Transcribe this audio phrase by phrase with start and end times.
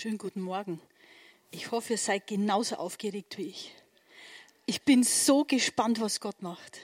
[0.00, 0.80] Schönen guten Morgen.
[1.50, 3.74] Ich hoffe, ihr seid genauso aufgeregt wie ich.
[4.64, 6.78] Ich bin so gespannt, was Gott macht.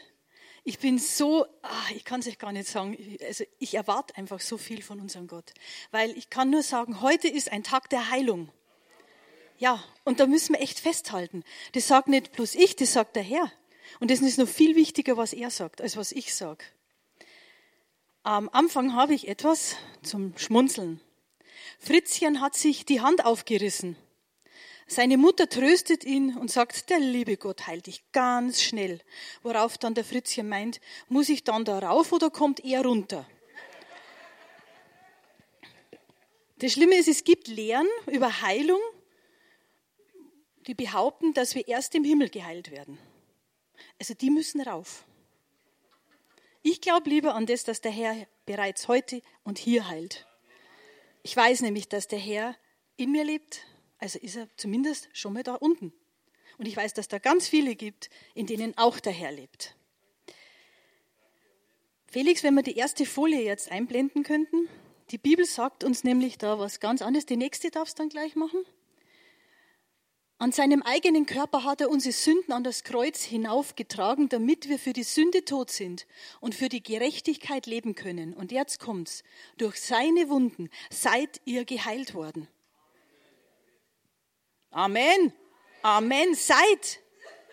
[0.64, 4.40] Ich bin so, ach, ich kann es euch gar nicht sagen, also ich erwarte einfach
[4.40, 5.54] so viel von unserem Gott.
[5.92, 8.48] Weil ich kann nur sagen, heute ist ein Tag der Heilung.
[9.58, 11.44] Ja, und da müssen wir echt festhalten.
[11.70, 13.48] Das sagt nicht bloß ich, das sagt der Herr.
[14.00, 16.64] Und das ist noch viel wichtiger, was er sagt, als was ich sage.
[18.24, 21.00] Am Anfang habe ich etwas zum Schmunzeln.
[21.84, 23.96] Fritzchen hat sich die Hand aufgerissen.
[24.86, 29.00] Seine Mutter tröstet ihn und sagt, der liebe Gott heilt dich ganz schnell.
[29.42, 33.26] Worauf dann der Fritzchen meint, muss ich dann da rauf oder kommt er runter?
[36.56, 38.80] Das Schlimme ist, es gibt Lehren über Heilung,
[40.66, 42.96] die behaupten, dass wir erst im Himmel geheilt werden.
[43.98, 45.04] Also die müssen rauf.
[46.62, 50.26] Ich glaube lieber an das, dass der Herr bereits heute und hier heilt.
[51.26, 52.54] Ich weiß nämlich, dass der Herr
[52.98, 53.66] in mir lebt,
[53.98, 55.90] also ist er zumindest schon mal da unten.
[56.58, 59.74] Und ich weiß, dass da ganz viele gibt, in denen auch der Herr lebt.
[62.06, 64.68] Felix, wenn wir die erste Folie jetzt einblenden könnten.
[65.10, 67.24] Die Bibel sagt uns nämlich da was ganz anderes.
[67.24, 68.60] Die nächste darfst du dann gleich machen.
[70.38, 74.92] An seinem eigenen Körper hat er unsere Sünden an das Kreuz hinaufgetragen, damit wir für
[74.92, 76.06] die Sünde tot sind
[76.40, 78.34] und für die Gerechtigkeit leben können.
[78.34, 79.22] Und jetzt kommt's.
[79.58, 82.48] Durch seine Wunden seid ihr geheilt worden.
[84.70, 85.32] Amen.
[85.82, 86.34] Amen.
[86.34, 87.00] Seid.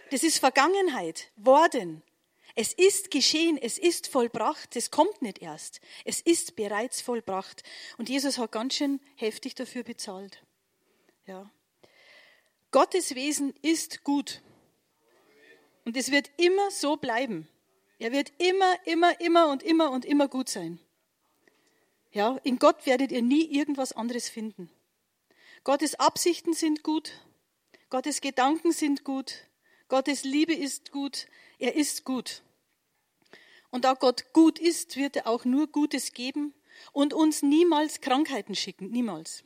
[0.09, 1.31] Das ist Vergangenheit.
[1.35, 2.01] Worden.
[2.55, 5.79] Es ist geschehen, es ist vollbracht, es kommt nicht erst.
[6.03, 7.63] Es ist bereits vollbracht.
[7.97, 10.43] Und Jesus hat ganz schön heftig dafür bezahlt.
[11.25, 11.49] Ja.
[12.71, 14.41] Gottes Wesen ist gut.
[15.83, 17.47] Und es wird immer so bleiben.
[17.99, 20.79] Er wird immer, immer, immer und immer und immer gut sein.
[22.11, 24.69] Ja, in Gott werdet ihr nie irgendwas anderes finden.
[25.63, 27.11] Gottes Absichten sind gut.
[27.89, 29.47] Gottes Gedanken sind gut.
[29.87, 31.27] Gottes Liebe ist gut.
[31.59, 32.41] Er ist gut.
[33.69, 36.53] Und da Gott gut ist, wird er auch nur Gutes geben
[36.93, 38.89] und uns niemals Krankheiten schicken.
[38.91, 39.43] Niemals.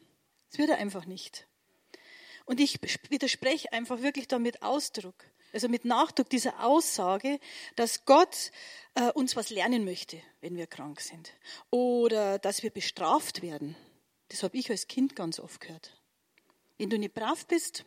[0.50, 1.48] Das wird er einfach nicht.
[2.46, 2.80] Und ich
[3.10, 5.16] widerspreche einfach wirklich da mit Ausdruck,
[5.52, 7.40] also mit Nachdruck dieser Aussage,
[7.76, 8.52] dass Gott
[8.94, 11.34] äh, uns was lernen möchte, wenn wir krank sind.
[11.72, 13.76] Oder dass wir bestraft werden.
[14.30, 16.00] Das habe ich als Kind ganz oft gehört.
[16.78, 17.86] Wenn du nicht brav bist,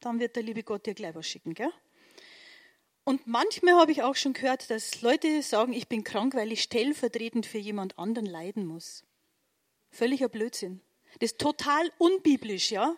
[0.00, 1.54] dann wird der liebe Gott dir gleich was schicken.
[1.54, 1.72] Gell?
[3.04, 6.62] Und manchmal habe ich auch schon gehört, dass Leute sagen, ich bin krank, weil ich
[6.62, 9.04] stellvertretend für jemand anderen leiden muss.
[9.90, 10.80] Völliger Blödsinn.
[11.20, 12.96] Das ist total unbiblisch, ja?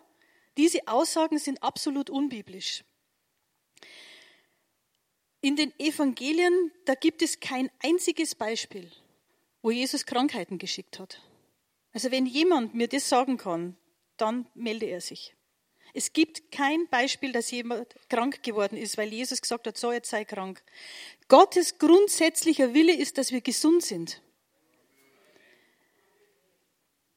[0.57, 2.83] Diese Aussagen sind absolut unbiblisch.
[5.39, 8.91] In den Evangelien, da gibt es kein einziges Beispiel,
[9.61, 11.21] wo Jesus Krankheiten geschickt hat.
[11.93, 13.77] Also wenn jemand mir das sagen kann,
[14.17, 15.35] dann melde er sich.
[15.93, 20.09] Es gibt kein Beispiel, dass jemand krank geworden ist, weil Jesus gesagt hat, so jetzt
[20.09, 20.63] sei krank.
[21.27, 24.21] Gottes grundsätzlicher Wille ist, dass wir gesund sind.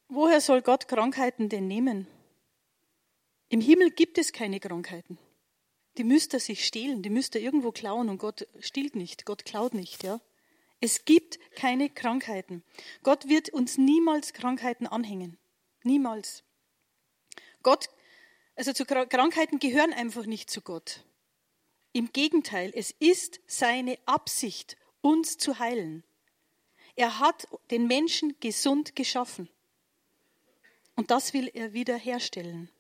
[0.08, 2.06] Woher soll Gott Krankheiten denn nehmen?
[3.50, 5.19] Im Himmel gibt es keine Krankheiten.
[5.99, 9.44] Die müsste er sich stehlen, die müsste er irgendwo klauen und Gott stiehlt nicht, Gott
[9.44, 10.21] klaut nicht, ja.
[10.81, 12.62] Es gibt keine Krankheiten.
[13.03, 15.37] Gott wird uns niemals Krankheiten anhängen.
[15.83, 16.44] Niemals.
[17.65, 17.88] Gott,
[18.55, 21.05] also zu Krankheiten gehören einfach nicht zu Gott.
[21.93, 26.05] Im Gegenteil, es ist seine Absicht, uns zu heilen.
[26.94, 29.50] Er hat den Menschen gesund geschaffen.
[30.94, 32.71] Und das will er wiederherstellen.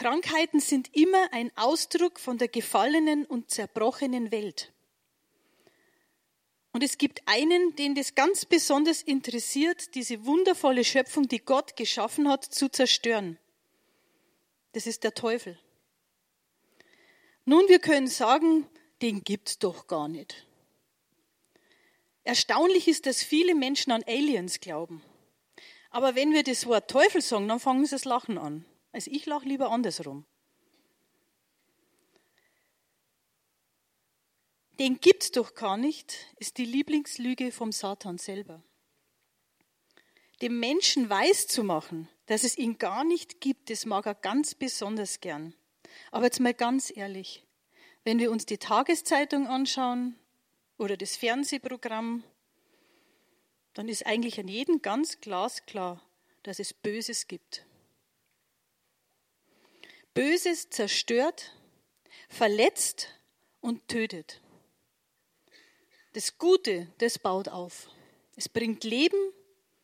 [0.00, 4.72] Krankheiten sind immer ein Ausdruck von der gefallenen und zerbrochenen Welt.
[6.72, 12.30] Und es gibt einen, den das ganz besonders interessiert, diese wundervolle Schöpfung, die Gott geschaffen
[12.30, 13.38] hat, zu zerstören.
[14.72, 15.58] Das ist der Teufel.
[17.44, 18.66] Nun, wir können sagen,
[19.02, 20.46] den gibt's doch gar nicht.
[22.24, 25.02] Erstaunlich ist, dass viele Menschen an Aliens glauben.
[25.90, 28.64] Aber wenn wir das Wort Teufel sagen, dann fangen sie das Lachen an.
[28.92, 30.24] Also ich lache lieber andersrum.
[34.78, 38.62] Den gibt's doch gar nicht, ist die Lieblingslüge vom Satan selber.
[40.40, 44.54] Dem Menschen weiß zu machen, dass es ihn gar nicht gibt, das mag er ganz
[44.54, 45.54] besonders gern.
[46.10, 47.44] Aber jetzt mal ganz ehrlich,
[48.04, 50.18] wenn wir uns die Tageszeitung anschauen
[50.78, 52.24] oder das Fernsehprogramm,
[53.74, 56.02] dann ist eigentlich an jedem ganz glasklar,
[56.42, 57.66] dass es Böses gibt.
[60.14, 61.56] Böses zerstört,
[62.28, 63.08] verletzt
[63.60, 64.40] und tötet.
[66.12, 67.88] Das Gute, das baut auf.
[68.36, 69.32] Es bringt Leben,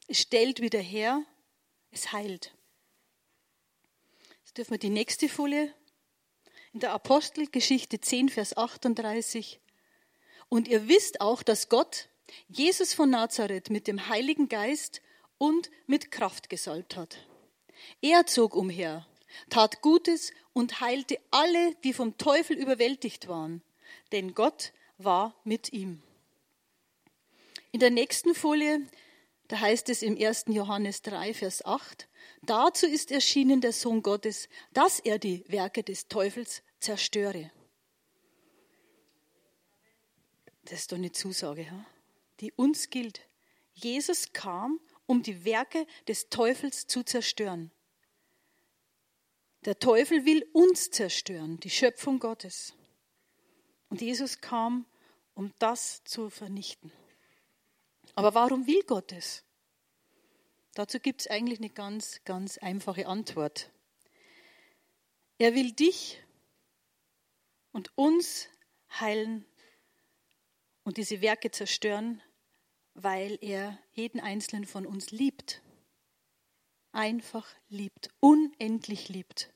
[0.08, 1.25] es stellt wieder her,
[1.90, 2.56] es heilt.
[4.56, 5.75] Dürfen wir die nächste Folie?
[6.73, 9.61] In der Apostelgeschichte 10, Vers 38.
[10.49, 12.08] Und ihr wisst auch, dass Gott
[12.49, 15.02] Jesus von Nazareth mit dem Heiligen Geist
[15.37, 17.19] und mit Kraft gesalbt hat.
[18.00, 19.06] Er zog umher,
[19.50, 23.62] tat Gutes und heilte alle, die vom Teufel überwältigt waren,
[24.12, 26.02] denn Gott war mit ihm.
[27.73, 28.87] In der nächsten Folie,
[29.49, 30.46] da heißt es im 1.
[30.49, 32.08] Johannes 3, Vers 8,
[32.43, 37.50] dazu ist erschienen der Sohn Gottes, dass er die Werke des Teufels zerstöre.
[40.64, 41.67] Das ist doch eine Zusage,
[42.40, 43.20] die uns gilt.
[43.75, 47.70] Jesus kam, um die Werke des Teufels zu zerstören.
[49.67, 52.73] Der Teufel will uns zerstören, die Schöpfung Gottes.
[53.89, 54.87] Und Jesus kam,
[55.35, 56.93] um das zu vernichten.
[58.15, 59.43] Aber warum will Gott es?
[60.75, 63.73] Dazu gibt es eigentlich eine ganz, ganz einfache Antwort.
[65.39, 66.23] Er will dich
[67.73, 68.49] und uns
[69.01, 69.45] heilen
[70.85, 72.23] und diese Werke zerstören,
[72.95, 75.61] weil er jeden einzelnen von uns liebt.
[76.93, 79.53] Einfach liebt, unendlich liebt.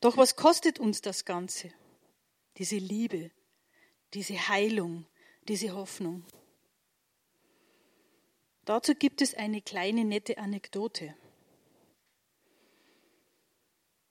[0.00, 1.72] Doch was kostet uns das Ganze?
[2.56, 3.30] Diese Liebe,
[4.14, 5.06] diese Heilung,
[5.48, 6.24] diese Hoffnung.
[8.64, 11.16] Dazu gibt es eine kleine nette Anekdote.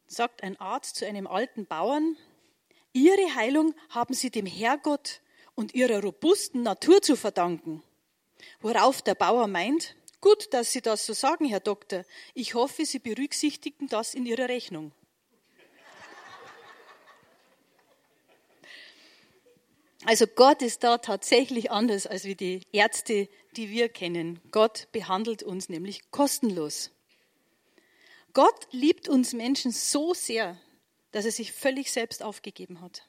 [0.07, 2.17] Sagt ein Arzt zu einem alten Bauern,
[2.93, 5.21] Ihre Heilung haben Sie dem Herrgott
[5.53, 7.83] und Ihrer robusten Natur zu verdanken.
[8.59, 12.05] Worauf der Bauer meint, gut, dass Sie das so sagen, Herr Doktor.
[12.33, 14.91] Ich hoffe, Sie berücksichtigen das in Ihrer Rechnung.
[20.05, 24.39] Also Gott ist da tatsächlich anders als wie die Ärzte, die wir kennen.
[24.51, 26.91] Gott behandelt uns nämlich kostenlos.
[28.33, 30.59] Gott liebt uns Menschen so sehr,
[31.11, 33.07] dass er sich völlig selbst aufgegeben hat.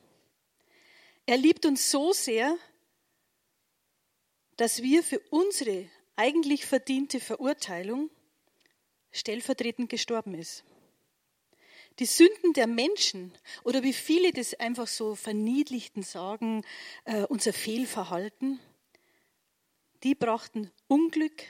[1.26, 2.56] Er liebt uns so sehr,
[4.56, 8.10] dass wir für unsere eigentlich verdiente Verurteilung
[9.12, 10.64] stellvertretend gestorben ist.
[11.98, 13.32] Die Sünden der Menschen
[13.64, 16.64] oder wie viele das einfach so verniedlichten sagen,
[17.04, 18.60] äh, unser Fehlverhalten,
[20.04, 21.42] die brachten Unglück,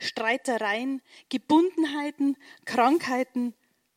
[0.00, 3.54] Streitereien, Gebundenheiten, Krankheiten,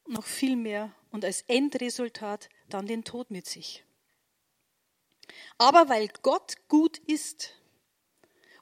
[0.07, 3.83] noch viel mehr und als Endresultat dann den Tod mit sich.
[5.57, 7.55] Aber weil Gott gut ist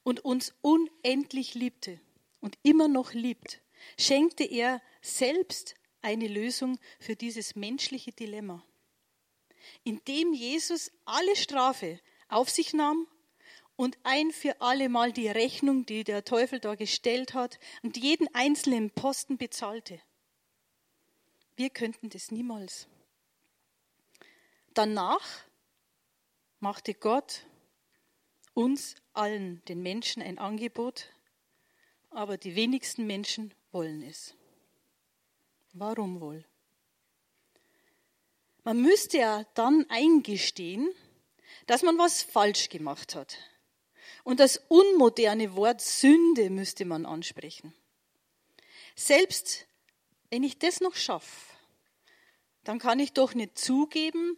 [0.04, 2.00] und uns unendlich liebte
[2.40, 3.62] und immer noch liebt,
[3.98, 8.64] schenkte er selbst eine Lösung für dieses menschliche Dilemma,
[9.84, 12.00] indem Jesus alle Strafe
[12.30, 13.08] auf sich nahm
[13.76, 18.34] und ein für alle Mal die Rechnung, die der Teufel da gestellt hat, und jeden
[18.36, 20.00] einzelnen Posten bezahlte.
[21.56, 22.88] Wir könnten das niemals.
[24.76, 25.26] Danach
[26.60, 27.46] machte Gott
[28.54, 31.10] uns allen, den Menschen, ein Angebot,
[32.12, 34.36] aber die wenigsten Menschen wollen es.
[35.78, 36.46] Warum wohl?
[38.64, 40.90] Man müsste ja dann eingestehen,
[41.68, 43.38] dass man was falsch gemacht hat.
[44.24, 47.74] Und das unmoderne Wort Sünde müsste man ansprechen.
[48.96, 49.68] Selbst
[50.30, 51.54] wenn ich das noch schaffe,
[52.64, 54.38] dann kann ich doch nicht zugeben,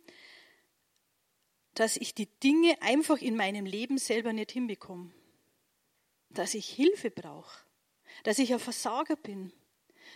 [1.76, 5.14] dass ich die Dinge einfach in meinem Leben selber nicht hinbekomme.
[6.30, 7.64] Dass ich Hilfe brauche.
[8.24, 9.54] Dass ich ein Versager bin.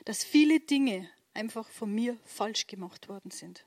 [0.05, 3.65] Dass viele Dinge einfach von mir falsch gemacht worden sind.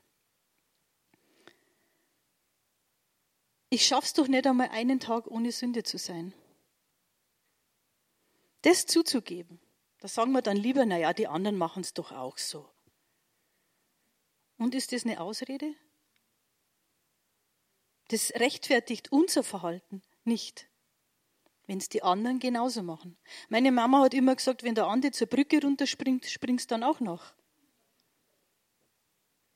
[3.69, 6.33] Ich schaff's doch nicht einmal einen Tag ohne Sünde zu sein.
[8.61, 9.59] Das zuzugeben,
[9.99, 12.69] da sagen wir dann lieber, naja, die anderen machen es doch auch so.
[14.57, 15.75] Und ist das eine Ausrede?
[18.07, 20.69] Das rechtfertigt unser Verhalten nicht,
[21.67, 23.17] wenn es die anderen genauso machen.
[23.49, 27.33] Meine Mama hat immer gesagt, wenn der Andi zur Brücke runterspringt, springst dann auch noch.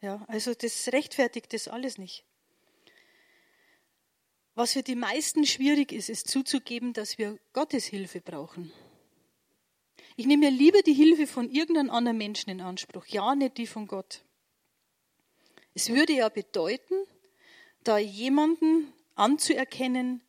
[0.01, 2.24] Ja, also das rechtfertigt das alles nicht.
[4.56, 8.72] Was für die meisten schwierig ist, ist zuzugeben, dass wir Gottes Hilfe brauchen.
[10.16, 13.68] Ich nehme mir lieber die Hilfe von irgendeinem anderen Menschen in Anspruch, ja nicht die
[13.68, 14.25] von Gott.
[15.74, 16.96] Es würde ja bedeuten,
[17.84, 20.22] da jemanden anzuerkennen,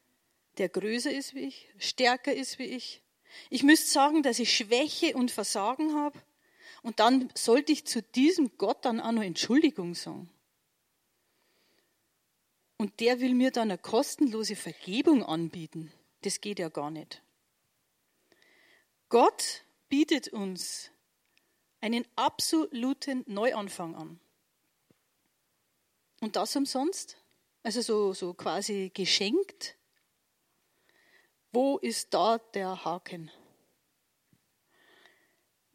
[0.59, 3.03] der größer ist wie ich, stärker ist wie ich.
[3.49, 6.19] Ich müsste sagen, dass ich Schwäche und Versagen habe.
[6.83, 10.31] Und dann sollte ich zu diesem Gott dann auch noch Entschuldigung sagen.
[12.79, 15.93] Und der will mir dann eine kostenlose Vergebung anbieten.
[16.23, 17.23] Das geht ja gar nicht.
[19.11, 20.91] Gott bietet uns
[21.81, 24.21] einen absoluten Neuanfang an.
[26.21, 27.17] Und das umsonst?
[27.63, 29.77] Also so, so quasi geschenkt?
[31.53, 33.31] Wo ist da der Haken?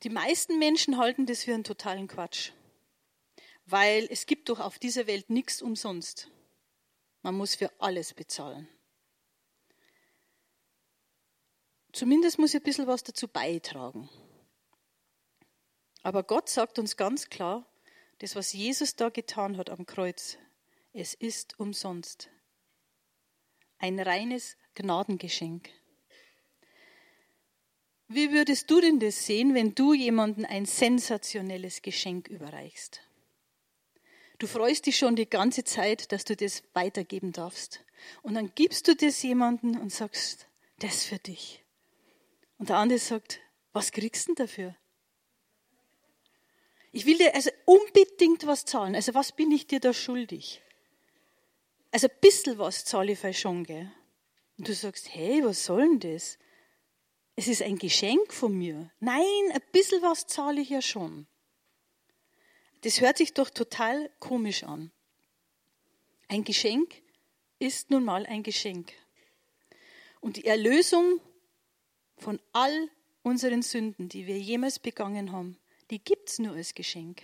[0.03, 2.51] Die meisten Menschen halten das für einen totalen Quatsch,
[3.65, 6.29] weil es gibt doch auf dieser Welt nichts umsonst.
[7.23, 8.69] Man muss für alles bezahlen.
[11.91, 14.09] Zumindest muss ich ein bisschen was dazu beitragen.
[16.03, 17.65] Aber Gott sagt uns ganz klar,
[18.19, 20.37] das, was Jesus da getan hat am Kreuz,
[20.93, 22.29] es ist umsonst.
[23.79, 25.69] Ein reines Gnadengeschenk.
[28.07, 33.01] Wie würdest du denn das sehen, wenn du jemandem ein sensationelles Geschenk überreichst?
[34.37, 37.83] Du freust dich schon die ganze Zeit, dass du das weitergeben darfst.
[38.21, 40.47] Und dann gibst du das jemandem und sagst,
[40.79, 41.63] das für dich.
[42.59, 43.39] Und der andere sagt,
[43.73, 44.75] was kriegst du denn dafür?
[46.91, 48.95] Ich will dir also unbedingt was zahlen.
[48.95, 50.61] Also was bin ich dir da schuldig?
[51.91, 53.91] Also ein bisschen was zahle ich schon, gell?
[54.57, 56.37] Und du sagst, hey, was soll denn das?
[57.35, 58.91] Es ist ein Geschenk von mir.
[58.99, 61.27] Nein, ein bisschen was zahle ich ja schon.
[62.81, 64.91] Das hört sich doch total komisch an.
[66.27, 67.01] Ein Geschenk
[67.59, 68.93] ist nun mal ein Geschenk.
[70.21, 71.19] Und die Erlösung
[72.17, 72.89] von all
[73.23, 75.57] unseren Sünden, die wir jemals begangen haben,
[75.89, 77.21] die gibt es nur als Geschenk.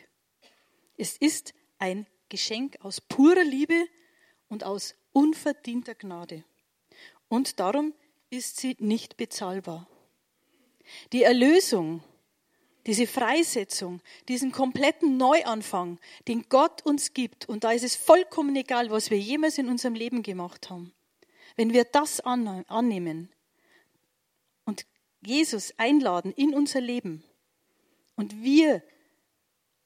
[0.98, 3.88] Es ist ein Geschenk aus purer Liebe
[4.50, 6.44] und aus unverdienter Gnade.
[7.32, 7.94] Und darum
[8.30, 9.88] ist sie nicht bezahlbar.
[11.14, 12.04] Die Erlösung,
[12.86, 15.98] diese Freisetzung, diesen kompletten Neuanfang,
[16.28, 19.96] den Gott uns gibt, und da ist es vollkommen egal, was wir jemals in unserem
[19.96, 20.92] Leben gemacht haben.
[21.56, 23.30] Wenn wir das annehmen
[24.66, 24.86] und
[25.22, 27.24] Jesus einladen in unser Leben
[28.18, 28.84] und wir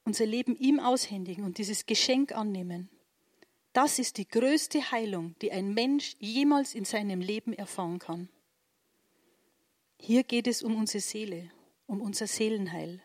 [0.04, 2.90] unser Leben ihm aushändigen und dieses Geschenk annehmen,
[3.76, 8.30] das ist die größte Heilung, die ein Mensch jemals in seinem Leben erfahren kann.
[10.00, 11.52] Hier geht es um unsere Seele,
[11.86, 13.02] um unser Seelenheil.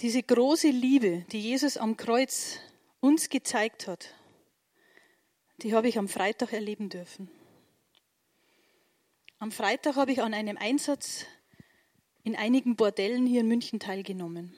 [0.00, 2.58] Diese große Liebe, die Jesus am Kreuz
[2.98, 4.14] uns gezeigt hat,
[5.58, 7.30] die habe ich am Freitag erleben dürfen.
[9.38, 11.26] Am Freitag habe ich an einem Einsatz
[12.24, 14.56] in einigen Bordellen hier in München teilgenommen.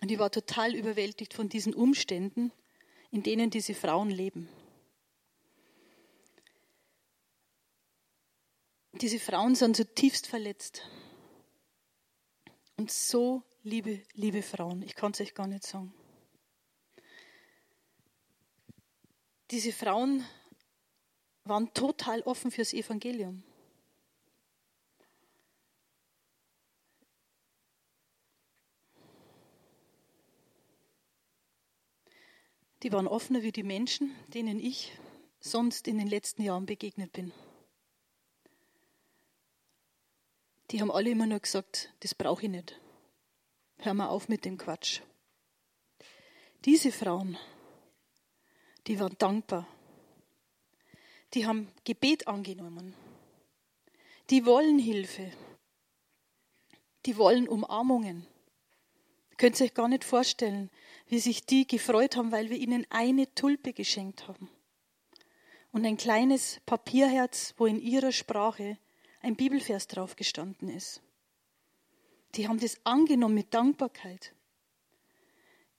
[0.00, 2.52] Und ich war total überwältigt von diesen Umständen,
[3.10, 4.48] in denen diese Frauen leben.
[8.92, 10.82] Diese Frauen sind zutiefst verletzt.
[12.76, 15.92] Und so liebe, liebe Frauen, ich kann es euch gar nicht sagen.
[19.50, 20.24] Diese Frauen
[21.44, 23.42] waren total offen fürs Evangelium.
[32.86, 34.92] Die waren offener wie die Menschen, denen ich
[35.40, 37.32] sonst in den letzten Jahren begegnet bin.
[40.70, 42.80] Die haben alle immer nur gesagt, das brauche ich nicht.
[43.78, 45.00] Hör mal auf mit dem Quatsch.
[46.64, 47.36] Diese Frauen,
[48.86, 49.66] die waren dankbar.
[51.34, 52.94] Die haben Gebet angenommen.
[54.30, 55.32] Die wollen Hilfe.
[57.04, 58.28] Die wollen Umarmungen.
[59.38, 60.70] Könnt ihr euch gar nicht vorstellen,
[61.08, 64.50] wie sich die gefreut haben, weil wir ihnen eine Tulpe geschenkt haben.
[65.72, 68.78] Und ein kleines Papierherz, wo in ihrer Sprache
[69.20, 71.02] ein Bibelvers drauf gestanden ist.
[72.34, 74.34] Die haben das angenommen mit Dankbarkeit.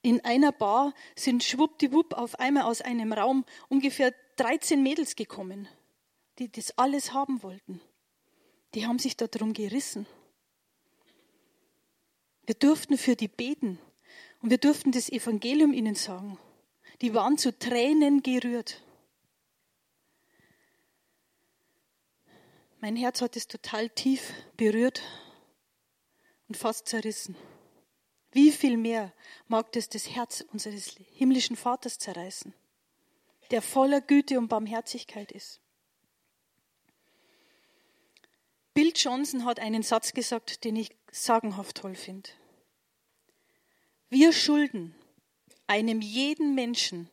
[0.02, 5.68] In einer Bar sind schwuppdiwupp auf einmal aus einem Raum ungefähr 13 Mädels gekommen,
[6.38, 7.80] die das alles haben wollten.
[8.74, 10.06] Die haben sich darum gerissen.
[12.46, 13.78] Wir durften für die beten
[14.40, 16.38] und wir durften das Evangelium ihnen sagen.
[17.00, 18.82] Die waren zu Tränen gerührt.
[22.80, 25.02] Mein Herz hat es total tief berührt
[26.48, 27.36] und fast zerrissen.
[28.30, 29.12] Wie viel mehr
[29.48, 32.54] mag das das Herz unseres himmlischen Vaters zerreißen,
[33.50, 35.60] der voller Güte und Barmherzigkeit ist.
[38.74, 42.30] Bill Johnson hat einen Satz gesagt, den ich sagenhaft toll finde.
[44.10, 44.94] Wir schulden
[45.66, 47.10] einem jeden Menschen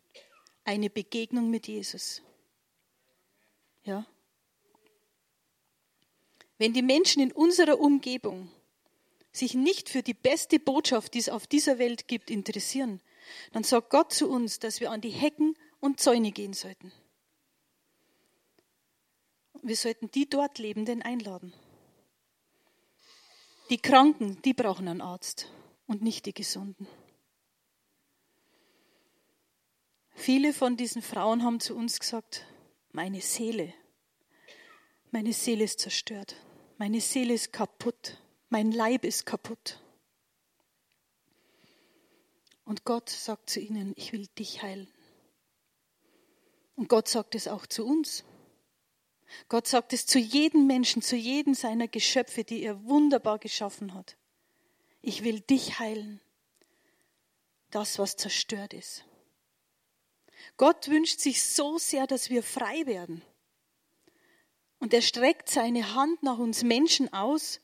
[0.63, 2.21] eine Begegnung mit Jesus.
[3.83, 4.05] Ja?
[6.57, 8.49] Wenn die Menschen in unserer Umgebung
[9.31, 13.01] sich nicht für die beste Botschaft, die es auf dieser Welt gibt, interessieren,
[13.51, 16.93] dann sagt Gott zu uns, dass wir an die Hecken und Zäune gehen sollten.
[19.61, 21.53] Wir sollten die dort Lebenden einladen.
[23.69, 25.49] Die Kranken, die brauchen einen Arzt
[25.87, 26.87] und nicht die Gesunden.
[30.13, 32.45] Viele von diesen Frauen haben zu uns gesagt,
[32.91, 33.73] meine Seele,
[35.11, 36.35] meine Seele ist zerstört,
[36.77, 39.81] meine Seele ist kaputt, mein Leib ist kaputt.
[42.63, 44.87] Und Gott sagt zu ihnen, ich will dich heilen.
[46.75, 48.23] Und Gott sagt es auch zu uns.
[49.49, 54.17] Gott sagt es zu jedem Menschen, zu jedem seiner Geschöpfe, die er wunderbar geschaffen hat.
[55.07, 56.19] Ich will dich heilen.
[57.69, 59.05] Das, was zerstört ist.
[60.57, 63.21] Gott wünscht sich so sehr, dass wir frei werden.
[64.79, 67.59] Und er streckt seine Hand nach uns Menschen aus,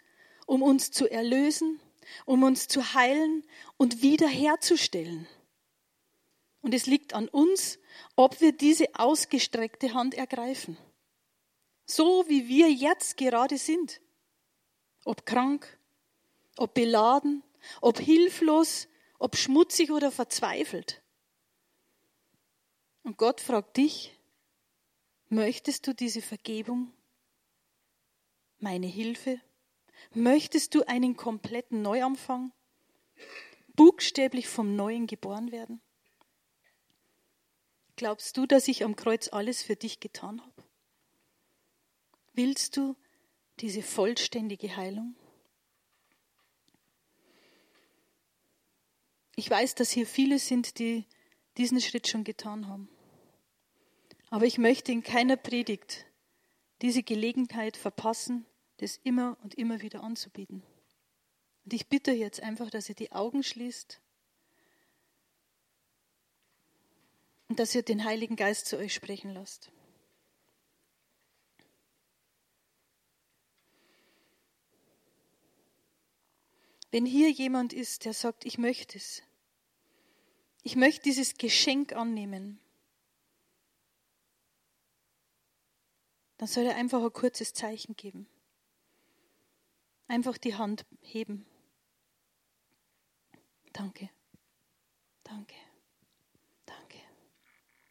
[0.46, 1.80] um uns zu erlösen,
[2.26, 3.44] um uns zu heilen
[3.76, 5.28] und wiederherzustellen.
[6.62, 7.80] Und es liegt an uns,
[8.16, 10.78] ob wir diese ausgestreckte Hand ergreifen.
[11.88, 14.00] So wie wir jetzt gerade sind.
[15.06, 15.81] Ob krank,
[16.62, 17.44] ob beladen,
[17.82, 18.88] ob hilflos,
[19.20, 21.02] ob schmutzig oder verzweifelt.
[23.04, 24.16] Und Gott fragt dich,
[25.30, 26.94] möchtest du diese Vergebung,
[28.60, 29.42] meine Hilfe?
[30.14, 32.52] Möchtest du einen kompletten Neuanfang?
[33.76, 35.82] Buchstäblich vom Neuen geboren werden?
[37.96, 40.64] Glaubst du, dass ich am Kreuz alles für dich getan habe?
[42.34, 42.96] Willst du
[43.60, 45.16] diese vollständige Heilung?
[49.42, 51.04] Ich weiß, dass hier viele sind, die
[51.58, 52.88] diesen Schritt schon getan haben.
[54.30, 56.06] Aber ich möchte in keiner Predigt
[56.84, 58.46] diese Gelegenheit verpassen,
[58.78, 60.62] das immer und immer wieder anzubieten.
[61.66, 64.00] Und ich bitte jetzt einfach, dass ihr die Augen schließt
[67.50, 69.72] und dass ihr den Heiligen Geist zu euch sprechen lasst.
[76.92, 79.24] Wenn hier jemand ist, der sagt, ich möchte es,
[80.64, 82.60] ich möchte dieses Geschenk annehmen,
[86.38, 88.28] dann soll er einfach ein kurzes Zeichen geben.
[90.08, 91.46] Einfach die Hand heben.
[93.74, 94.10] Danke.
[95.24, 95.56] Danke.
[96.66, 96.98] Danke.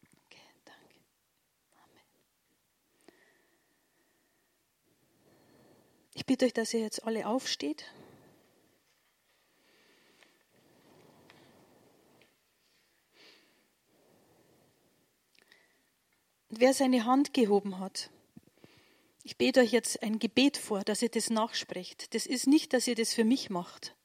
[0.05, 0.37] Danke.
[0.65, 0.99] Danke.
[1.83, 2.03] Amen.
[6.13, 7.85] Ich bitte euch, dass ihr jetzt alle aufsteht.
[16.51, 18.09] Wer seine Hand gehoben hat,
[19.23, 22.13] ich bete euch jetzt ein Gebet vor, dass ihr das nachsprecht.
[22.13, 23.95] Das ist nicht, dass ihr das für mich macht,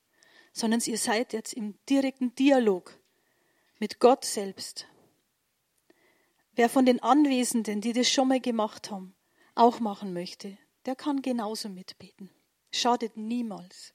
[0.53, 2.99] sondern ihr seid jetzt im direkten Dialog
[3.79, 4.87] mit Gott selbst.
[6.55, 9.15] Wer von den Anwesenden, die das schon mal gemacht haben,
[9.55, 12.31] auch machen möchte, der kann genauso mitbeten.
[12.71, 13.95] Schadet niemals.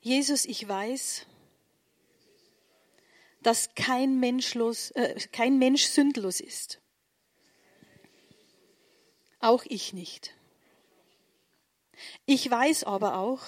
[0.00, 1.26] Jesus, ich weiß,
[3.42, 6.80] dass kein, Menschlos, äh, kein Mensch sündlos ist.
[9.40, 10.34] Auch ich nicht.
[12.26, 13.42] Ich weiß aber auch,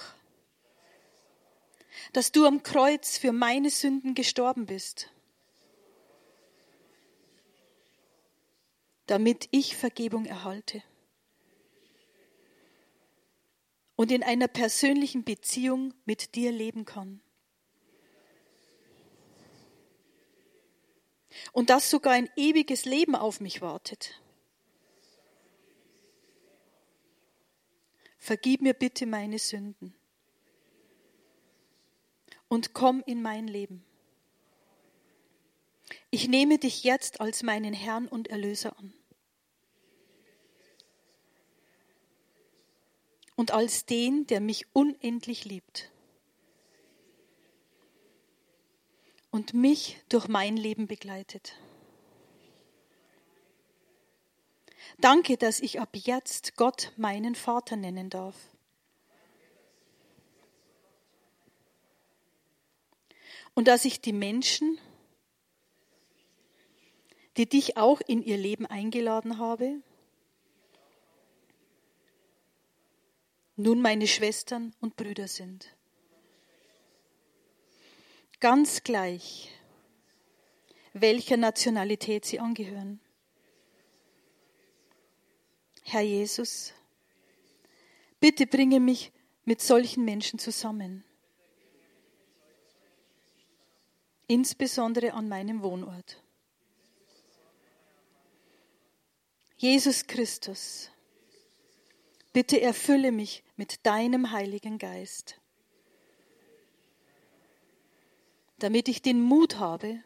[2.11, 5.09] dass du am Kreuz für meine Sünden gestorben bist,
[9.05, 10.81] damit ich Vergebung erhalte
[13.95, 17.21] und in einer persönlichen Beziehung mit dir leben kann.
[21.51, 24.21] Und dass sogar ein ewiges Leben auf mich wartet.
[28.17, 29.93] Vergib mir bitte meine Sünden
[32.47, 33.83] und komm in mein Leben.
[36.11, 38.93] Ich nehme dich jetzt als meinen Herrn und Erlöser an.
[43.35, 45.92] Und als den, der mich unendlich liebt.
[49.33, 51.55] Und mich durch mein Leben begleitet.
[54.99, 58.35] Danke, dass ich ab jetzt Gott meinen Vater nennen darf.
[63.55, 64.77] Und dass ich die Menschen,
[67.35, 69.81] die dich auch in ihr Leben eingeladen habe,
[73.55, 75.75] nun meine Schwestern und Brüder sind
[78.43, 79.49] ganz gleich,
[80.91, 82.99] welcher Nationalität sie angehören.
[85.83, 86.73] Herr Jesus,
[88.19, 89.13] bitte bringe mich
[89.45, 91.05] mit solchen Menschen zusammen,
[94.27, 96.21] insbesondere an meinem Wohnort.
[99.55, 100.91] Jesus Christus,
[102.33, 105.39] bitte erfülle mich mit deinem Heiligen Geist,
[108.63, 110.01] damit ich den Mut habe,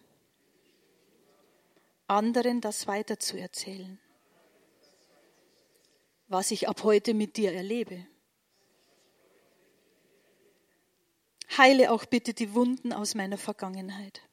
[2.08, 4.00] anderen das weiterzuerzählen,
[6.28, 8.08] was ich ab heute mit dir erlebe.
[11.56, 14.24] Heile auch bitte die Wunden aus meiner Vergangenheit.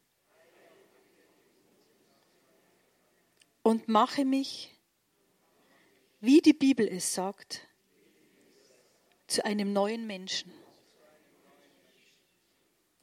[3.62, 4.74] Und mache mich,
[6.20, 7.68] wie die Bibel es sagt,
[9.26, 10.50] zu einem neuen Menschen.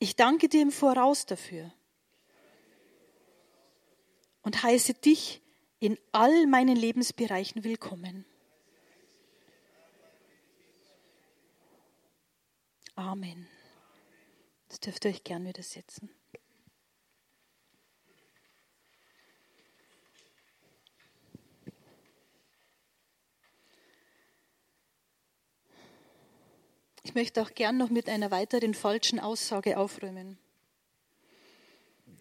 [0.04, 1.72] Ich danke dir im Voraus dafür
[4.42, 5.44] und heiße dich
[5.80, 8.26] in all meinen Lebensbereichen willkommen.
[12.96, 13.48] Amen.
[14.70, 16.10] Das dürft ihr euch gern wieder setzen.
[27.04, 30.38] Ich möchte auch gern noch mit einer weiteren falschen Aussage aufräumen.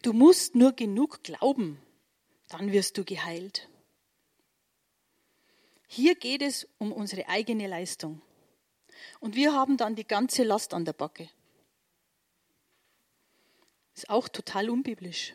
[0.02, 1.80] Du musst nur genug glauben,
[2.48, 3.68] dann wirst du geheilt.
[5.86, 8.22] Hier geht es um unsere eigene Leistung.
[9.18, 11.28] Und wir haben dann die ganze Last an der Backe.
[13.94, 15.34] Ist auch total unbiblisch.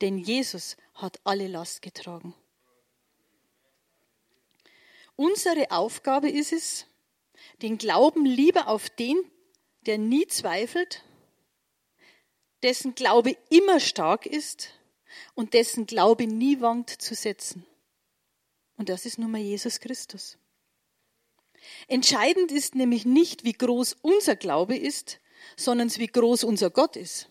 [0.00, 2.34] Denn Jesus hat alle Last getragen.
[5.16, 6.86] Unsere Aufgabe ist es,
[7.62, 9.18] den Glauben lieber auf den,
[9.86, 11.02] der nie zweifelt,
[12.62, 14.70] dessen Glaube immer stark ist
[15.34, 17.66] und dessen Glaube nie wankt zu setzen.
[18.76, 20.38] Und das ist nun mal Jesus Christus.
[21.88, 25.20] Entscheidend ist nämlich nicht, wie groß unser Glaube ist,
[25.56, 27.28] sondern wie groß unser Gott ist.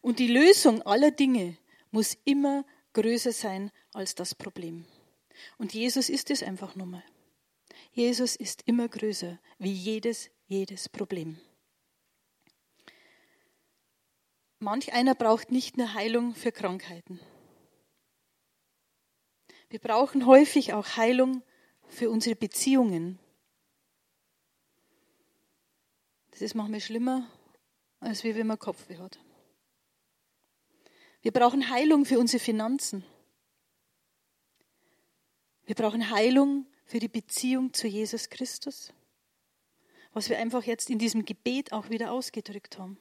[0.00, 1.56] Und die Lösung aller Dinge
[1.90, 4.84] muss immer größer sein als das Problem.
[5.56, 7.04] Und Jesus ist es einfach nur mal.
[7.92, 11.38] Jesus ist immer größer wie jedes, jedes Problem.
[14.60, 17.20] Manch einer braucht nicht nur Heilung für Krankheiten.
[19.70, 21.42] Wir brauchen häufig auch Heilung
[21.86, 23.18] für unsere Beziehungen.
[26.30, 27.30] Das ist manchmal schlimmer,
[28.00, 29.18] als wenn man Kopfweh hat.
[31.20, 33.04] Wir brauchen Heilung für unsere Finanzen.
[35.66, 38.94] Wir brauchen Heilung für die Beziehung zu Jesus Christus,
[40.14, 42.98] was wir einfach jetzt in diesem Gebet auch wieder ausgedrückt haben.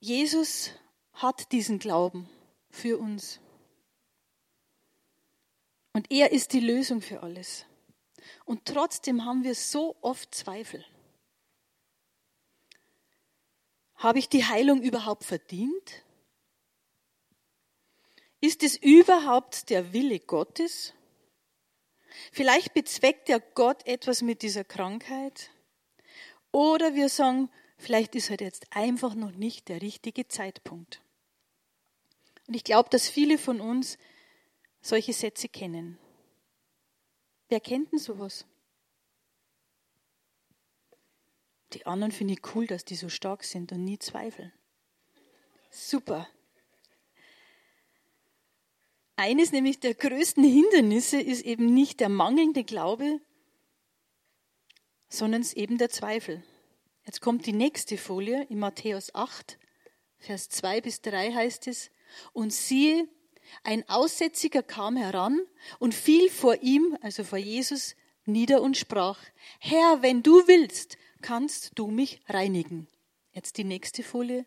[0.00, 0.70] Jesus
[1.12, 2.30] hat diesen Glauben
[2.70, 3.40] für uns.
[5.92, 7.66] Und er ist die Lösung für alles.
[8.46, 10.82] Und trotzdem haben wir so oft Zweifel.
[13.96, 16.04] Habe ich die Heilung überhaupt verdient?
[18.40, 20.94] Ist es überhaupt der Wille Gottes?
[22.32, 25.50] Vielleicht bezweckt ja Gott etwas mit dieser Krankheit.
[26.52, 31.00] Oder wir sagen, vielleicht ist halt jetzt einfach noch nicht der richtige Zeitpunkt.
[32.48, 33.98] Und ich glaube, dass viele von uns
[34.80, 35.98] solche Sätze kennen.
[37.48, 38.46] Wer kennt denn sowas?
[41.72, 44.52] Die anderen finde ich cool, dass die so stark sind und nie zweifeln.
[45.70, 46.26] Super.
[49.22, 53.20] Eines nämlich der größten Hindernisse ist eben nicht der mangelnde Glaube,
[55.10, 56.42] sondern es eben der Zweifel.
[57.04, 59.58] Jetzt kommt die nächste Folie in Matthäus 8,
[60.16, 61.90] Vers 2 bis 3 heißt es,
[62.32, 63.06] und siehe,
[63.62, 65.38] ein Aussätziger kam heran
[65.78, 69.18] und fiel vor ihm, also vor Jesus, nieder und sprach,
[69.58, 72.88] Herr, wenn du willst, kannst du mich reinigen.
[73.32, 74.46] Jetzt die nächste Folie.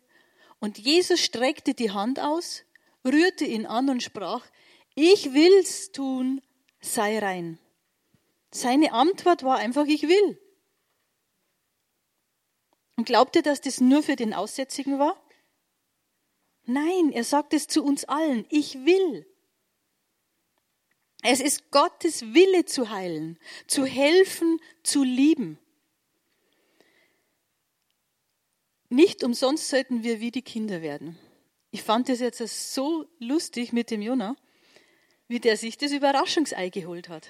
[0.58, 2.64] Und Jesus streckte die Hand aus,
[3.04, 4.44] rührte ihn an und sprach,
[4.94, 6.40] ich will's tun,
[6.80, 7.58] sei rein.
[8.52, 10.40] Seine Antwort war einfach, ich will.
[12.96, 15.20] Und glaubt ihr, dass das nur für den Aussätzigen war?
[16.64, 19.26] Nein, er sagt es zu uns allen, ich will.
[21.22, 25.58] Es ist Gottes Wille zu heilen, zu helfen, zu lieben.
[28.88, 31.18] Nicht umsonst sollten wir wie die Kinder werden.
[31.70, 32.38] Ich fand das jetzt
[32.74, 34.36] so lustig mit dem Jonah
[35.28, 37.28] wie der sich das Überraschungsei geholt hat.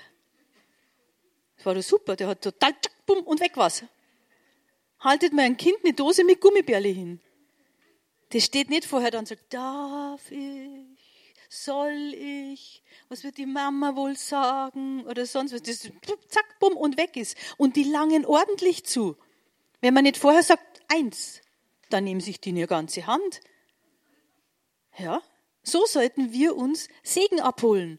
[1.56, 3.84] Das war doch super, der hat total tschak, bumm und weg was.
[5.00, 7.20] Haltet mal ein Kind eine Dose mit Gummibärle hin.
[8.30, 13.94] Das steht nicht vorher da und sagt, darf ich, soll ich, was wird die Mama
[13.94, 15.62] wohl sagen oder sonst was.
[15.62, 15.80] Das
[16.28, 17.36] zack, bumm und weg ist.
[17.58, 19.16] Und die langen ordentlich zu.
[19.80, 21.42] Wenn man nicht vorher sagt, eins,
[21.90, 23.40] dann nehmen sich die eine ganze Hand.
[24.98, 25.22] Ja,
[25.64, 27.98] so sollten wir uns Segen abholen.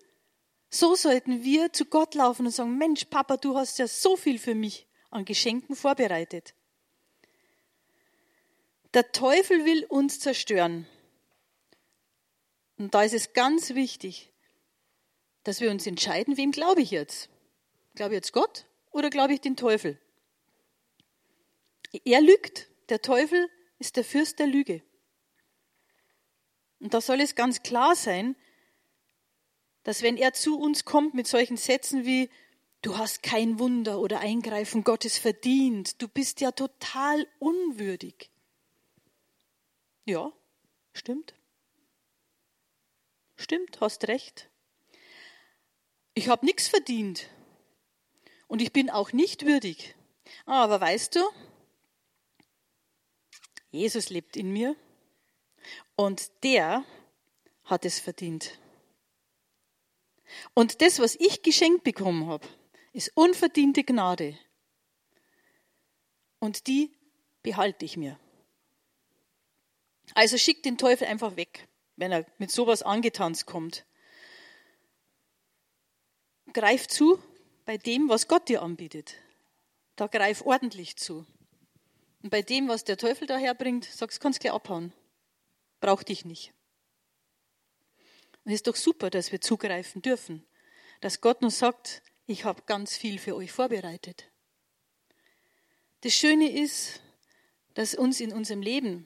[0.70, 4.40] So sollten wir zu Gott laufen und sagen, Mensch, Papa, du hast ja so viel
[4.40, 6.54] für mich an Geschenken vorbereitet.
[8.94, 10.88] Der Teufel will uns zerstören.
[12.78, 14.32] Und da ist es ganz wichtig,
[15.44, 17.30] dass wir uns entscheiden, wem glaube ich jetzt?
[17.96, 20.00] Glaube ich jetzt Gott oder glaube ich den Teufel?
[22.04, 22.68] Er lügt.
[22.90, 23.50] Der Teufel
[23.80, 24.84] ist der Fürst der Lüge.
[26.80, 28.36] Und da soll es ganz klar sein,
[29.84, 32.30] dass wenn er zu uns kommt mit solchen Sätzen wie,
[32.82, 38.30] du hast kein Wunder oder Eingreifen Gottes verdient, du bist ja total unwürdig.
[40.06, 40.32] Ja,
[40.94, 41.34] stimmt.
[43.36, 44.50] Stimmt, hast recht.
[46.14, 47.30] Ich habe nichts verdient
[48.48, 49.96] und ich bin auch nicht würdig.
[50.46, 51.20] Aber weißt du,
[53.72, 54.76] Jesus lebt in mir
[55.96, 56.84] und der
[57.64, 58.60] hat es verdient.
[60.54, 62.48] Und das, was ich geschenkt bekommen habe,
[62.94, 64.38] ist unverdiente Gnade.
[66.40, 66.92] Und die
[67.44, 68.20] behalte ich mir.
[70.14, 73.86] Also schick den Teufel einfach weg, wenn er mit sowas angetanzt kommt.
[76.54, 77.20] Greif zu
[77.66, 79.16] bei dem, was Gott dir anbietet.
[79.96, 81.26] Da greif ordentlich zu.
[82.22, 84.94] Und bei dem, was der Teufel daherbringt, sagst du, kannst gleich abhauen.
[85.86, 86.52] Brauch dich nicht.
[88.44, 90.44] Und es ist doch super, dass wir zugreifen dürfen,
[91.00, 94.32] dass Gott uns sagt, ich habe ganz viel für euch vorbereitet.
[96.02, 97.02] Das Schöne ist,
[97.76, 99.06] dass uns in unserem Leben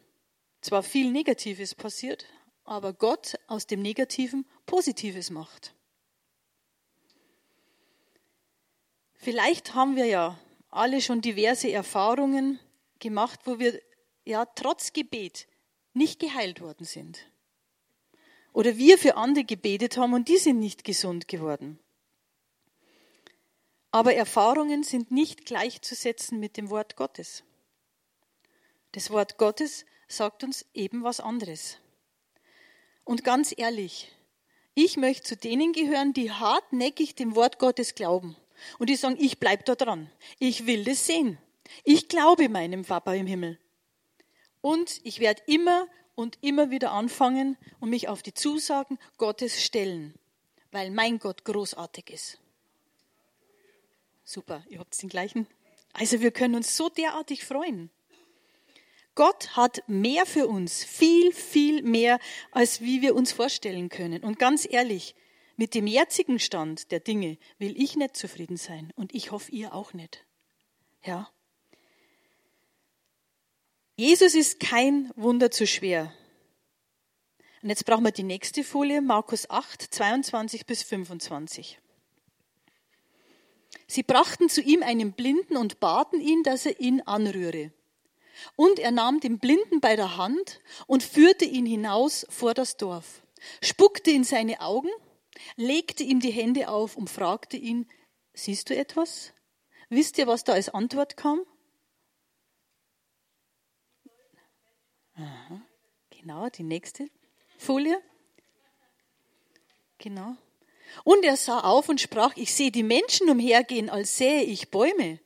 [0.61, 2.27] zwar viel Negatives passiert,
[2.63, 5.75] aber Gott aus dem Negativen Positives macht.
[9.15, 10.39] Vielleicht haben wir ja
[10.69, 12.57] alle schon diverse Erfahrungen
[12.99, 13.81] gemacht, wo wir
[14.23, 15.45] ja trotz Gebet
[15.93, 17.25] nicht geheilt worden sind.
[18.53, 21.79] Oder wir für andere gebetet haben und die sind nicht gesund geworden.
[23.91, 27.43] Aber Erfahrungen sind nicht gleichzusetzen mit dem Wort Gottes.
[28.91, 31.77] Das Wort Gottes sagt uns eben was anderes.
[33.03, 34.11] Und ganz ehrlich,
[34.75, 38.35] ich möchte zu denen gehören, die hartnäckig dem Wort Gottes glauben
[38.77, 40.11] und die sagen, ich bleibe da dran.
[40.37, 41.37] Ich will das sehen.
[41.83, 43.59] Ich glaube meinem Papa im Himmel.
[44.61, 50.13] Und ich werde immer und immer wieder anfangen und mich auf die Zusagen Gottes stellen,
[50.71, 52.39] weil mein Gott großartig ist.
[54.23, 55.47] Super, ihr habt den gleichen.
[55.93, 57.89] Also wir können uns so derartig freuen.
[59.15, 62.19] Gott hat mehr für uns, viel, viel mehr,
[62.51, 64.23] als wie wir uns vorstellen können.
[64.23, 65.15] Und ganz ehrlich,
[65.57, 69.73] mit dem jetzigen Stand der Dinge will ich nicht zufrieden sein und ich hoffe ihr
[69.73, 70.25] auch nicht.
[71.03, 71.29] Ja.
[73.99, 76.13] Jesus ist kein Wunder zu schwer.
[77.61, 81.81] Und jetzt brauchen wir die nächste Folie, Markus 8, 22 bis 25.
[83.87, 87.73] Sie brachten zu ihm einen Blinden und baten ihn, dass er ihn anrühre.
[88.55, 93.21] Und er nahm den Blinden bei der Hand und führte ihn hinaus vor das Dorf,
[93.61, 94.91] spuckte in seine Augen,
[95.57, 97.85] legte ihm die Hände auf und fragte ihn,
[98.33, 99.33] siehst du etwas?
[99.89, 101.41] Wisst ihr, was da als Antwort kam?
[105.19, 105.61] Aha,
[106.09, 107.09] genau, die nächste
[107.57, 108.01] Folie.
[109.97, 110.35] Genau.
[111.03, 115.19] Und er sah auf und sprach, ich sehe die Menschen umhergehen, als sähe ich Bäume.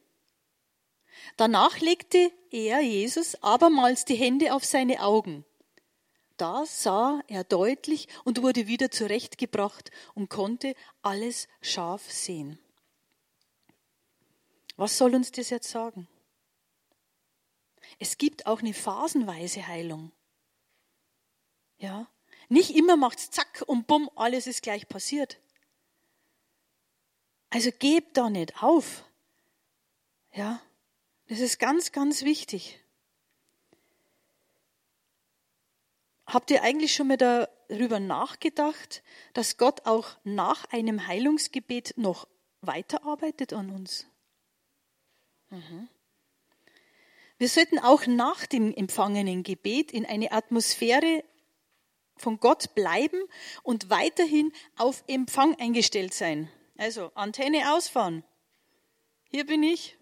[1.37, 5.45] Danach legte er, Jesus, abermals die Hände auf seine Augen.
[6.37, 12.57] Da sah er deutlich und wurde wieder zurechtgebracht und konnte alles scharf sehen.
[14.75, 16.07] Was soll uns das jetzt sagen?
[17.99, 20.11] Es gibt auch eine phasenweise Heilung.
[21.77, 22.07] Ja,
[22.49, 25.39] nicht immer macht's zack und bumm, alles ist gleich passiert.
[27.49, 29.03] Also gebt da nicht auf.
[30.31, 30.61] Ja,
[31.27, 32.79] das ist ganz, ganz wichtig.
[36.25, 39.03] Habt ihr eigentlich schon mal darüber nachgedacht,
[39.33, 42.27] dass Gott auch nach einem Heilungsgebet noch
[42.61, 44.07] weiterarbeitet an uns?
[45.49, 45.89] Mhm.
[47.43, 51.25] Wir sollten auch nach dem empfangenen Gebet in eine Atmosphäre
[52.15, 53.21] von Gott bleiben
[53.63, 56.49] und weiterhin auf Empfang eingestellt sein.
[56.77, 58.23] Also Antenne ausfahren.
[59.29, 59.97] Hier bin ich.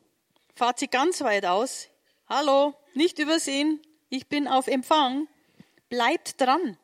[0.54, 1.90] Fahrt sie ganz weit aus.
[2.28, 3.82] Hallo, nicht übersehen.
[4.10, 5.28] Ich bin auf Empfang.
[5.90, 6.78] Bleibt dran.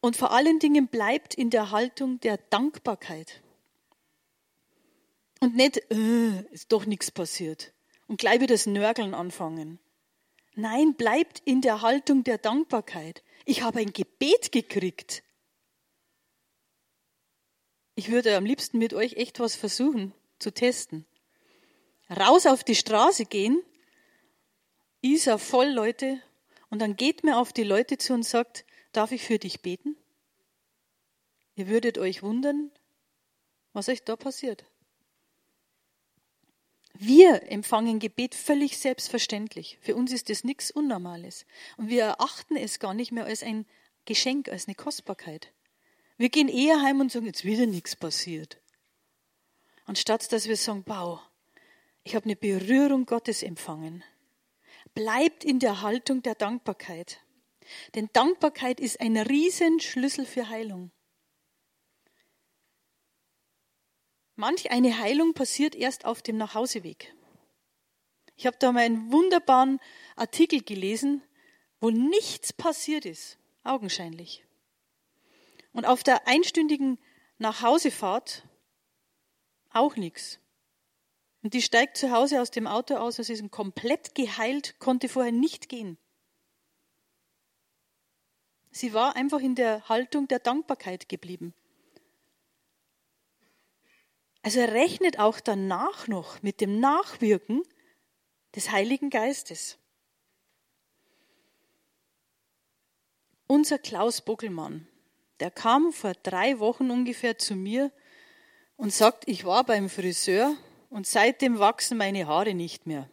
[0.00, 3.42] Und vor allen Dingen bleibt in der Haltung der Dankbarkeit.
[5.40, 7.74] Und nicht, äh, ist doch nichts passiert.
[8.06, 9.78] Und gleich wieder das Nörgeln anfangen.
[10.54, 13.22] Nein, bleibt in der Haltung der Dankbarkeit.
[13.44, 15.22] Ich habe ein Gebet gekriegt.
[17.94, 21.06] Ich würde am liebsten mit euch echt was versuchen zu testen.
[22.10, 23.62] Raus auf die Straße gehen,
[25.00, 26.22] Isa voll Leute,
[26.68, 29.96] und dann geht mir auf die Leute zu und sagt, darf ich für dich beten?
[31.54, 32.70] Ihr würdet euch wundern,
[33.72, 34.64] was euch da passiert.
[36.98, 39.78] Wir empfangen Gebet völlig selbstverständlich.
[39.80, 41.46] Für uns ist das nichts Unnormales.
[41.76, 43.66] Und wir erachten es gar nicht mehr als ein
[44.04, 45.52] Geschenk, als eine Kostbarkeit.
[46.16, 48.58] Wir gehen eher heim und sagen, jetzt wieder nichts passiert.
[49.84, 51.20] Anstatt dass wir sagen, wow,
[52.04, 54.02] ich habe eine Berührung Gottes empfangen.
[54.94, 57.20] Bleibt in der Haltung der Dankbarkeit.
[57.94, 60.90] Denn Dankbarkeit ist ein Riesenschlüssel für Heilung.
[64.36, 67.14] Manch eine Heilung passiert erst auf dem Nachhauseweg.
[68.36, 69.80] Ich habe da mal einen wunderbaren
[70.14, 71.22] Artikel gelesen,
[71.80, 74.44] wo nichts passiert ist, augenscheinlich.
[75.72, 76.98] Und auf der einstündigen
[77.38, 78.46] Nachhausefahrt
[79.70, 80.38] auch nichts.
[81.42, 85.32] Und die steigt zu Hause aus dem Auto aus, sie ist komplett geheilt, konnte vorher
[85.32, 85.96] nicht gehen.
[88.70, 91.54] Sie war einfach in der Haltung der Dankbarkeit geblieben.
[94.46, 97.64] Also er rechnet auch danach noch mit dem Nachwirken
[98.54, 99.76] des Heiligen Geistes.
[103.48, 104.86] Unser Klaus Bockelmann,
[105.40, 107.90] der kam vor drei Wochen ungefähr zu mir
[108.76, 110.54] und sagt, ich war beim Friseur
[110.90, 113.10] und seitdem wachsen meine Haare nicht mehr.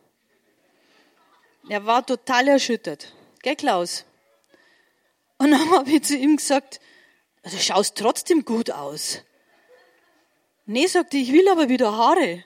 [1.67, 3.11] Er war total erschüttert.
[3.41, 4.05] Gell, Klaus?
[5.39, 6.79] Und dann habe ich zu ihm gesagt,
[7.41, 9.23] du schaust trotzdem gut aus.
[10.65, 12.45] Nee, sagte ich, will aber wieder Haare.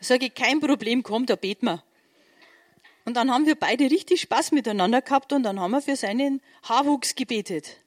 [0.00, 1.82] Sage ich, kein Problem, komm, da beten wir.
[3.06, 6.42] Und dann haben wir beide richtig Spaß miteinander gehabt und dann haben wir für seinen
[6.64, 7.78] Haarwuchs gebetet.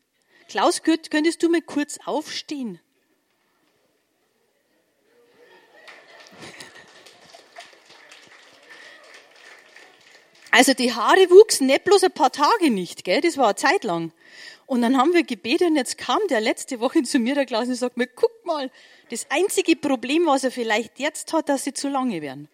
[0.47, 2.79] Klaus, könntest du mal kurz aufstehen?
[10.51, 13.21] Also die Haare wuchsen nicht bloß ein paar Tage nicht, gell?
[13.21, 14.12] das war eine Zeit lang.
[14.69, 17.67] Und dann haben wir gebetet und jetzt kam der letzte Woche zu mir, der Klaus,
[17.67, 18.69] und sagt mir, guck mal,
[19.10, 22.47] das einzige Problem, was er vielleicht jetzt hat, dass sie zu lange werden.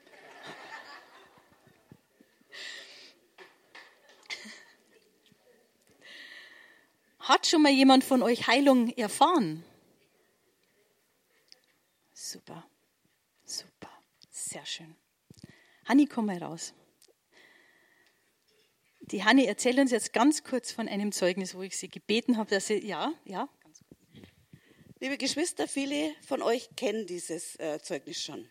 [7.19, 9.65] Hat schon mal jemand von euch Heilung erfahren?
[12.13, 12.65] Super,
[13.43, 13.91] super,
[14.32, 14.95] sehr schön.
[15.84, 16.73] Hanni, komm mal raus.
[19.11, 22.49] Die Hanni erzählt uns jetzt ganz kurz von einem Zeugnis, wo ich sie gebeten habe,
[22.49, 23.47] dass sie, ja, ja.
[24.99, 28.49] Liebe Geschwister, viele von euch kennen dieses äh, Zeugnis schon.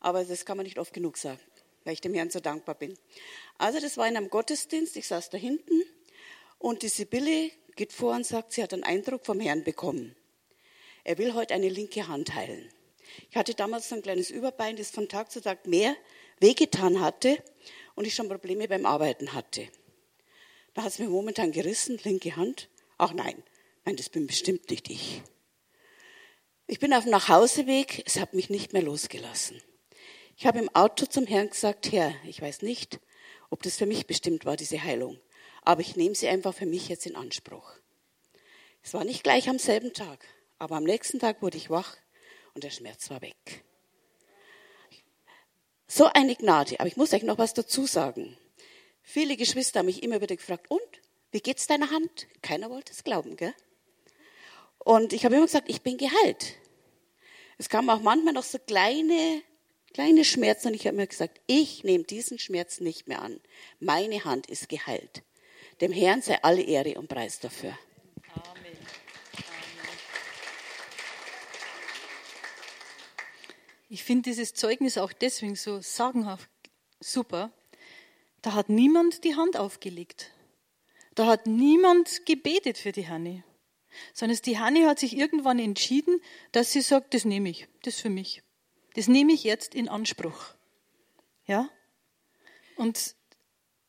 [0.00, 1.40] Aber das kann man nicht oft genug sagen,
[1.84, 2.96] weil ich dem Herrn so dankbar bin.
[3.58, 5.82] Also das war in einem Gottesdienst, ich saß da hinten
[6.58, 10.16] und die Sibylle geht vor und sagt, sie hat einen Eindruck vom Herrn bekommen.
[11.02, 12.70] Er will heute eine linke Hand heilen.
[13.28, 15.94] Ich hatte damals so ein kleines Überbein, das von Tag zu Tag mehr
[16.40, 17.42] wehgetan hatte
[17.94, 19.68] und ich schon Probleme beim Arbeiten hatte.
[20.74, 22.68] Da hat es mir momentan gerissen, linke Hand.
[22.98, 23.42] Ach nein,
[23.84, 25.22] nein, das bin bestimmt nicht ich.
[26.66, 29.60] Ich bin auf dem Nachhauseweg, es hat mich nicht mehr losgelassen.
[30.36, 33.00] Ich habe im Auto zum Herrn gesagt, Herr, ich weiß nicht,
[33.50, 35.20] ob das für mich bestimmt war, diese Heilung,
[35.62, 37.70] aber ich nehme sie einfach für mich jetzt in Anspruch.
[38.82, 40.26] Es war nicht gleich am selben Tag,
[40.58, 41.96] aber am nächsten Tag wurde ich wach
[42.54, 43.64] und der Schmerz war weg.
[45.86, 46.80] So eine Gnade.
[46.80, 48.36] Aber ich muss euch noch was dazu sagen.
[49.02, 50.80] Viele Geschwister haben mich immer wieder gefragt, und?
[51.30, 52.26] Wie geht's deiner Hand?
[52.42, 53.54] Keiner wollte es glauben, gell?
[54.78, 56.54] Und ich habe immer gesagt, ich bin geheilt.
[57.58, 59.42] Es kamen auch manchmal noch so kleine,
[59.92, 63.40] kleine Schmerzen und ich habe mir gesagt, ich nehme diesen Schmerz nicht mehr an.
[63.80, 65.22] Meine Hand ist geheilt.
[65.80, 67.76] Dem Herrn sei alle Ehre und Preis dafür.
[73.88, 76.50] Ich finde dieses Zeugnis auch deswegen so sagenhaft
[77.00, 77.52] super.
[78.42, 80.30] Da hat niemand die Hand aufgelegt.
[81.14, 83.42] Da hat niemand gebetet für die Hanni.
[84.12, 86.20] Sondern die Hanni hat sich irgendwann entschieden,
[86.52, 88.42] dass sie sagt, das nehme ich, das für mich.
[88.94, 90.54] Das nehme ich jetzt in Anspruch.
[91.46, 91.68] Ja?
[92.76, 93.14] Und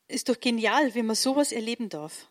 [0.08, 2.28] ist doch genial, wenn man sowas erleben darf.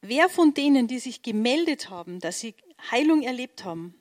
[0.00, 2.54] Wer von denen, die sich gemeldet haben, dass sie
[2.90, 4.00] Heilung erlebt haben,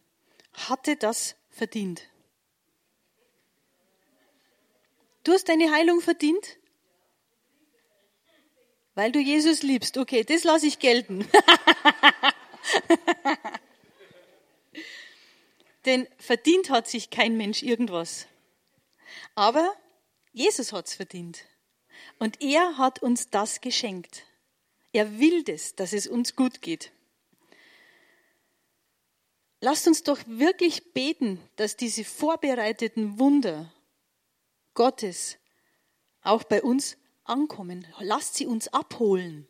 [0.53, 2.09] hatte das verdient.
[5.23, 6.57] Du hast deine Heilung verdient?
[8.95, 9.97] Weil du Jesus liebst.
[9.97, 11.27] Okay, das lasse ich gelten.
[15.85, 18.27] Denn verdient hat sich kein Mensch irgendwas.
[19.35, 19.75] Aber
[20.33, 21.43] Jesus hat es verdient.
[22.19, 24.23] Und er hat uns das geschenkt.
[24.93, 26.91] Er will das, dass es uns gut geht.
[29.59, 33.71] Lasst uns doch wirklich beten, dass diese vorbereiteten Wunder
[34.73, 35.37] Gottes
[36.21, 37.87] auch bei uns ankommen.
[37.99, 39.47] Lasst sie uns abholen.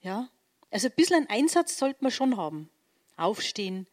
[0.00, 0.30] Ja?
[0.70, 2.70] Also ein bisschen einen Einsatz sollte man schon haben.
[3.16, 3.86] Aufstehen,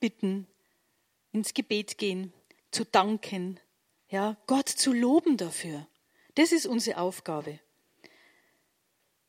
[0.00, 0.46] bitten,
[1.32, 2.32] ins Gebet gehen,
[2.70, 3.58] zu danken,
[4.08, 5.86] ja, Gott zu loben dafür.
[6.34, 7.58] Das ist unsere Aufgabe.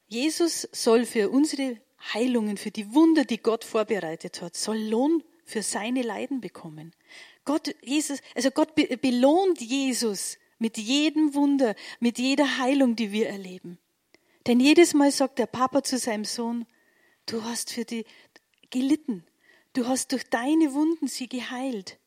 [0.07, 1.80] Jesus soll für unsere
[2.14, 6.93] Heilungen, für die Wunder, die Gott vorbereitet hat, soll Lohn für seine Leiden bekommen.
[7.45, 13.80] Gott, Jesus, also Gott belohnt Jesus mit jedem Wunder, mit jeder Heilung, die wir erleben.
[14.47, 16.66] Denn jedes Mal sagt der Papa zu seinem Sohn,
[17.26, 18.06] du hast für die
[18.70, 19.24] gelitten,
[19.74, 21.97] du hast durch deine Wunden sie geheilt.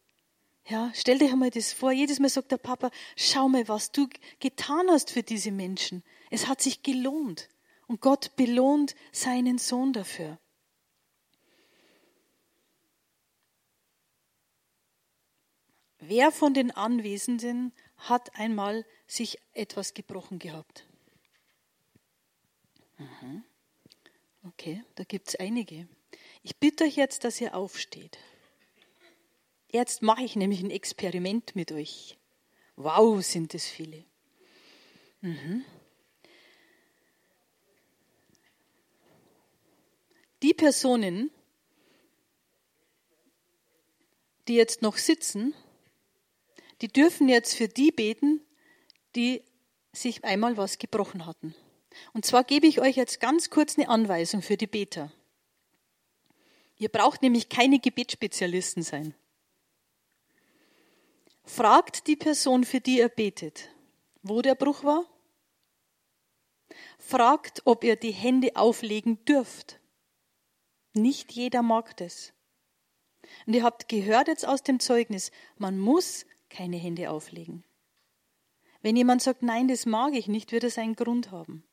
[0.68, 1.90] Ja, stell dir einmal das vor.
[1.90, 6.04] Jedes Mal sagt der Papa, schau mal, was du getan hast für diese Menschen.
[6.30, 7.48] Es hat sich gelohnt.
[7.92, 10.38] Und Gott belohnt seinen Sohn dafür.
[15.98, 20.86] Wer von den Anwesenden hat einmal sich etwas gebrochen gehabt?
[22.96, 23.44] Mhm.
[24.44, 25.86] Okay, da gibt es einige.
[26.42, 28.18] Ich bitte euch jetzt, dass ihr aufsteht.
[29.70, 32.16] Jetzt mache ich nämlich ein Experiment mit euch.
[32.76, 34.02] Wow, sind es viele.
[35.20, 35.66] Mhm.
[40.52, 41.30] Die Personen,
[44.48, 45.54] die jetzt noch sitzen,
[46.82, 48.42] die dürfen jetzt für die beten,
[49.16, 49.42] die
[49.92, 51.54] sich einmal was gebrochen hatten.
[52.12, 55.10] Und zwar gebe ich euch jetzt ganz kurz eine Anweisung für die Beter.
[56.76, 59.14] Ihr braucht nämlich keine Gebetsspezialisten sein.
[61.44, 63.70] Fragt die Person, für die ihr betet,
[64.22, 65.06] wo der Bruch war.
[66.98, 69.78] Fragt, ob ihr die Hände auflegen dürft.
[70.94, 72.32] Nicht jeder mag das.
[73.46, 77.64] Und ihr habt gehört jetzt aus dem Zeugnis, man muss keine Hände auflegen.
[78.82, 81.64] Wenn jemand sagt, nein, das mag ich nicht, wird es einen Grund haben.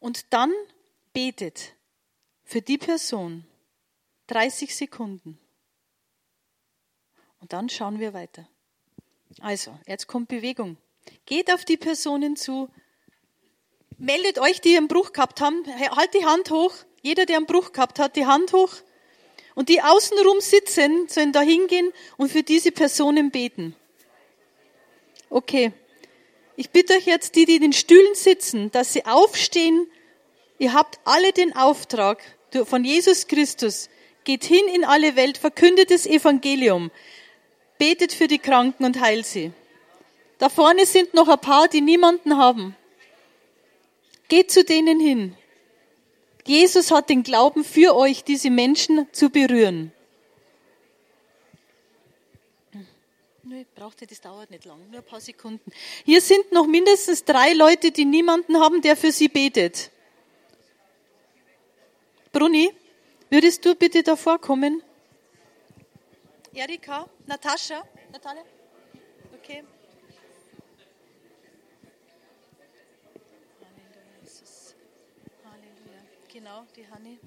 [0.00, 0.52] Und dann
[1.12, 1.74] betet
[2.44, 3.46] für die Person
[4.26, 5.38] 30 Sekunden.
[7.40, 8.48] Und dann schauen wir weiter.
[9.40, 10.76] Also, jetzt kommt Bewegung.
[11.26, 12.68] Geht auf die Personen zu.
[13.96, 15.64] Meldet euch, die einen Bruch gehabt haben.
[15.66, 16.74] Halt die Hand hoch.
[17.08, 18.74] Jeder, der einen Bruch gehabt hat, die Hand hoch.
[19.54, 23.74] Und die außenrum sitzen, sollen da hingehen und für diese Personen beten.
[25.30, 25.72] Okay.
[26.56, 29.86] Ich bitte euch jetzt, die, die in den Stühlen sitzen, dass sie aufstehen.
[30.58, 32.22] Ihr habt alle den Auftrag
[32.66, 33.88] von Jesus Christus.
[34.24, 36.90] Geht hin in alle Welt, verkündet das Evangelium.
[37.78, 39.52] Betet für die Kranken und heilt sie.
[40.36, 42.76] Da vorne sind noch ein paar, die niemanden haben.
[44.28, 45.37] Geht zu denen hin.
[46.48, 49.92] Jesus hat den Glauben für euch, diese Menschen zu berühren.
[53.42, 55.70] Nö, braucht das dauert nicht lang, nur ein paar Sekunden.
[56.04, 59.90] Hier sind noch mindestens drei Leute, die niemanden haben, der für sie betet.
[62.32, 62.72] Bruni,
[63.30, 64.82] würdest du bitte davor kommen?
[66.54, 68.42] Erika, Natascha, Natalia?
[69.38, 69.64] Okay.
[76.38, 77.18] Genau, die Hanni.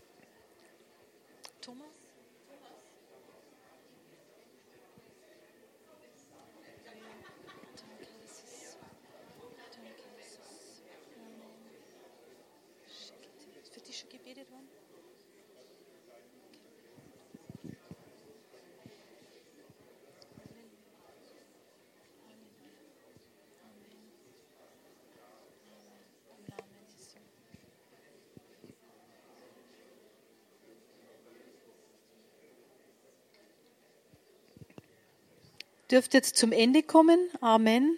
[35.92, 37.30] Dürft jetzt zum Ende kommen.
[37.42, 37.98] Amen.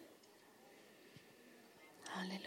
[2.16, 2.40] Halleluja.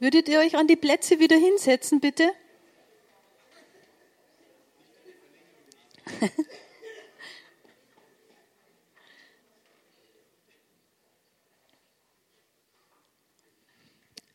[0.00, 2.32] Würdet ihr euch an die Plätze wieder hinsetzen, bitte?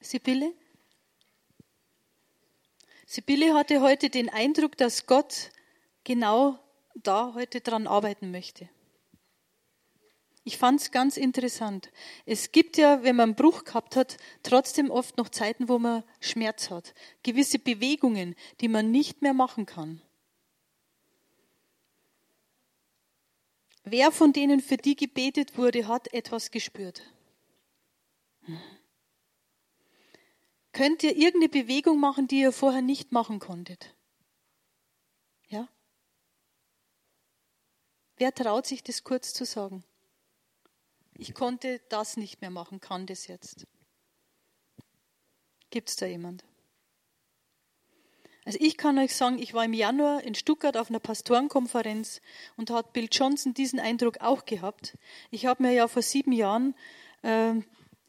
[0.01, 0.53] Sibylle?
[3.11, 5.49] Sibylle hatte heute den Eindruck, dass Gott
[6.03, 6.59] genau
[6.93, 8.69] da heute dran arbeiten möchte.
[10.43, 11.91] Ich fand es ganz interessant.
[12.27, 16.03] Es gibt ja, wenn man einen Bruch gehabt hat, trotzdem oft noch Zeiten, wo man
[16.19, 16.93] Schmerz hat.
[17.23, 20.03] Gewisse Bewegungen, die man nicht mehr machen kann.
[23.85, 27.01] wer von denen für die gebetet wurde, hat etwas gespürt?
[30.79, 33.93] Könnt ihr irgendeine Bewegung machen, die ihr vorher nicht machen konntet?
[35.49, 35.67] Ja?
[38.15, 39.83] Wer traut sich das kurz zu sagen?
[41.15, 43.67] Ich konnte das nicht mehr machen, kann das jetzt.
[45.69, 46.45] Gibt es da jemand?
[48.45, 52.21] Also ich kann euch sagen, ich war im Januar in Stuttgart auf einer Pastorenkonferenz
[52.55, 54.97] und hat Bill Johnson diesen Eindruck auch gehabt.
[55.29, 56.73] Ich habe mir ja vor sieben Jahren
[57.23, 57.55] äh,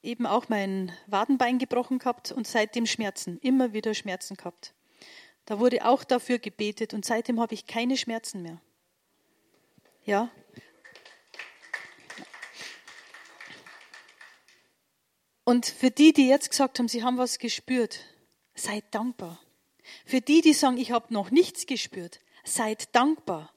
[0.03, 4.75] eben auch mein Wadenbein gebrochen gehabt und seitdem Schmerzen, immer wieder Schmerzen gehabt.
[5.45, 8.61] Da wurde auch dafür gebetet und seitdem habe ich keine Schmerzen mehr.
[10.05, 10.31] Ja.
[15.45, 18.01] Und für die, die jetzt gesagt haben, sie haben was gespürt,
[18.55, 19.41] seid dankbar.
[20.07, 23.53] Für die, die sagen, ich habe noch nichts gespürt, seid dankbar.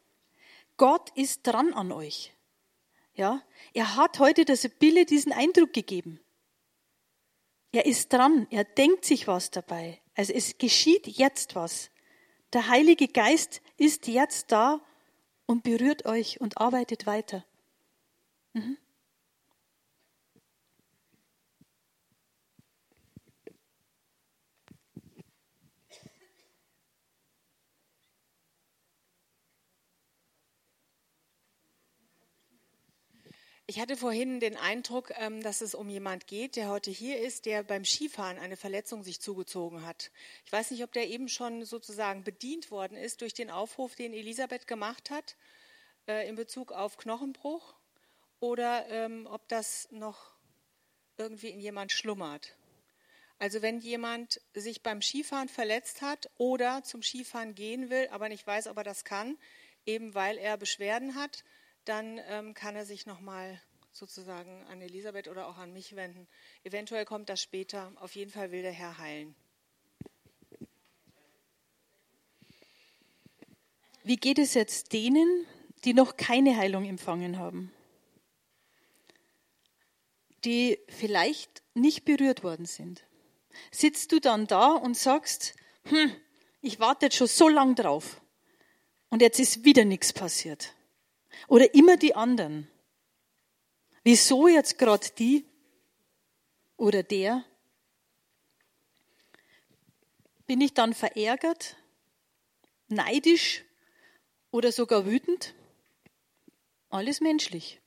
[0.77, 2.33] Gott ist dran an euch.
[3.13, 6.19] Ja, er hat heute der Sibylle diesen Eindruck gegeben.
[7.73, 9.99] Er ist dran, er denkt sich was dabei.
[10.15, 11.89] Also es geschieht jetzt was.
[12.53, 14.79] Der Heilige Geist ist jetzt da
[15.47, 17.43] und berührt euch und arbeitet weiter.
[18.53, 18.77] Mhm.
[33.73, 37.47] Ich hatte vorhin den Eindruck, ähm, dass es um jemand geht, der heute hier ist,
[37.47, 40.11] der beim Skifahren eine Verletzung sich zugezogen hat.
[40.45, 44.13] Ich weiß nicht, ob der eben schon sozusagen bedient worden ist durch den Aufruf, den
[44.13, 45.35] Elisabeth gemacht hat
[46.07, 47.73] äh, in Bezug auf Knochenbruch
[48.39, 50.35] oder ähm, ob das noch
[51.17, 52.55] irgendwie in jemand schlummert.
[53.39, 58.45] Also wenn jemand sich beim Skifahren verletzt hat oder zum Skifahren gehen will, aber nicht
[58.45, 59.35] weiß, ob er das kann,
[59.87, 61.43] eben weil er Beschwerden hat,
[61.85, 63.61] dann ähm, kann er sich nochmal
[63.91, 66.27] sozusagen an Elisabeth oder auch an mich wenden.
[66.63, 67.91] Eventuell kommt das später.
[67.97, 69.35] Auf jeden Fall will der Herr heilen.
[74.03, 75.45] Wie geht es jetzt denen,
[75.85, 77.71] die noch keine Heilung empfangen haben?
[80.43, 83.05] Die vielleicht nicht berührt worden sind.
[83.71, 85.55] Sitzt du dann da und sagst,
[85.85, 86.13] hm,
[86.61, 88.21] ich warte jetzt schon so lang drauf
[89.09, 90.73] und jetzt ist wieder nichts passiert.
[91.47, 92.67] Oder immer die anderen.
[94.03, 95.45] Wieso jetzt gerade die
[96.77, 97.45] oder der?
[100.45, 101.77] Bin ich dann verärgert,
[102.89, 103.63] neidisch
[104.51, 105.55] oder sogar wütend?
[106.89, 107.79] Alles menschlich.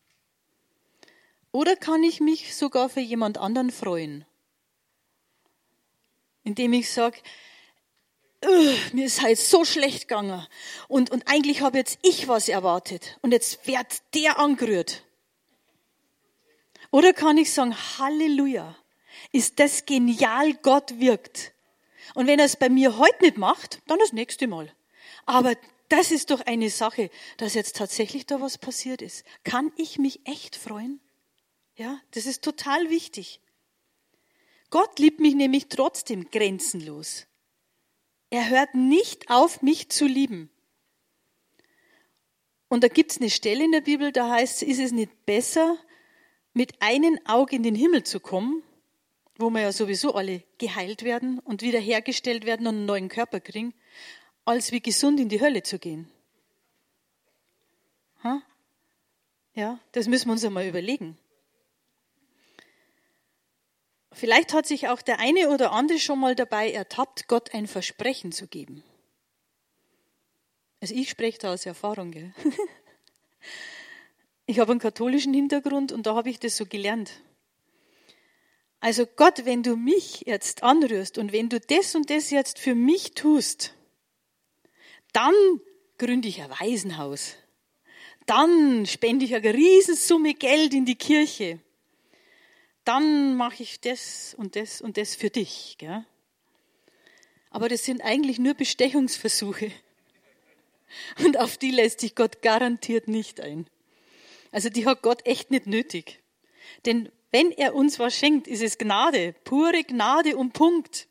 [1.52, 4.24] Oder kann ich mich sogar für jemand anderen freuen?
[6.44, 7.18] Indem ich sage,
[8.92, 10.46] mir ist halt so schlecht gegangen
[10.88, 15.02] und, und eigentlich habe jetzt ich was erwartet und jetzt wird der angerührt.
[16.90, 18.76] Oder kann ich sagen, Halleluja,
[19.32, 21.52] ist das genial, Gott wirkt.
[22.14, 24.72] Und wenn er es bei mir heute nicht macht, dann das nächste Mal.
[25.24, 25.54] Aber
[25.88, 29.24] das ist doch eine Sache, dass jetzt tatsächlich da was passiert ist.
[29.44, 31.00] Kann ich mich echt freuen?
[31.76, 33.40] Ja, das ist total wichtig.
[34.70, 37.26] Gott liebt mich nämlich trotzdem grenzenlos.
[38.30, 40.50] Er hört nicht auf, mich zu lieben.
[42.68, 45.24] Und da gibt es eine Stelle in der Bibel, da heißt es, ist es nicht
[45.24, 45.76] besser,
[46.52, 48.62] mit einem Auge in den Himmel zu kommen,
[49.36, 53.74] wo wir ja sowieso alle geheilt werden und wiederhergestellt werden und einen neuen Körper kriegen,
[54.44, 56.10] als wie gesund in die Hölle zu gehen.
[59.56, 61.16] Ja, das müssen wir uns einmal überlegen.
[64.16, 68.32] Vielleicht hat sich auch der eine oder andere schon mal dabei ertappt, Gott ein Versprechen
[68.32, 68.82] zu geben.
[70.80, 72.10] Also ich spreche da aus Erfahrung.
[72.10, 72.32] Gell?
[74.48, 77.20] Ich habe einen katholischen Hintergrund und da habe ich das so gelernt.
[78.78, 82.76] Also Gott, wenn du mich jetzt anrührst und wenn du das und das jetzt für
[82.76, 83.74] mich tust,
[85.12, 85.34] dann
[85.98, 87.34] gründe ich ein Waisenhaus.
[88.26, 91.58] Dann spende ich eine Riesensumme Geld in die Kirche
[92.86, 95.76] dann mache ich das und das und das für dich.
[95.78, 96.04] Gell?
[97.50, 99.72] Aber das sind eigentlich nur Bestechungsversuche.
[101.24, 103.66] Und auf die lässt sich Gott garantiert nicht ein.
[104.52, 106.22] Also die hat Gott echt nicht nötig.
[106.84, 111.08] Denn wenn er uns was schenkt, ist es Gnade, pure Gnade und Punkt.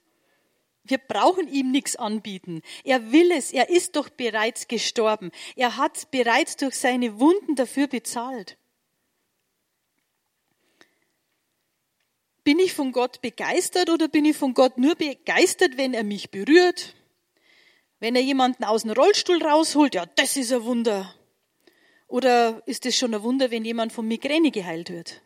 [0.83, 2.61] Wir brauchen ihm nichts anbieten.
[2.83, 5.31] Er will es, er ist doch bereits gestorben.
[5.55, 8.57] Er hat bereits durch seine Wunden dafür bezahlt.
[12.45, 16.29] Bin ich von Gott begeistert oder bin ich von Gott nur begeistert, wenn er mich
[16.29, 16.93] berührt?
[17.99, 21.13] Wenn er jemanden aus dem Rollstuhl rausholt, ja, das ist ein Wunder.
[22.07, 25.23] Oder ist es schon ein Wunder, wenn jemand von Migräne geheilt wird?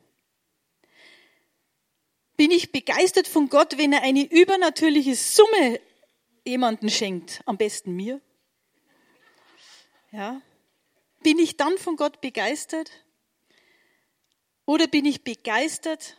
[2.37, 5.81] Bin ich begeistert von Gott, wenn er eine übernatürliche Summe
[6.45, 7.41] jemanden schenkt?
[7.45, 8.21] Am besten mir.
[10.13, 10.41] Ja.
[11.21, 12.89] Bin ich dann von Gott begeistert?
[14.65, 16.15] Oder bin ich begeistert,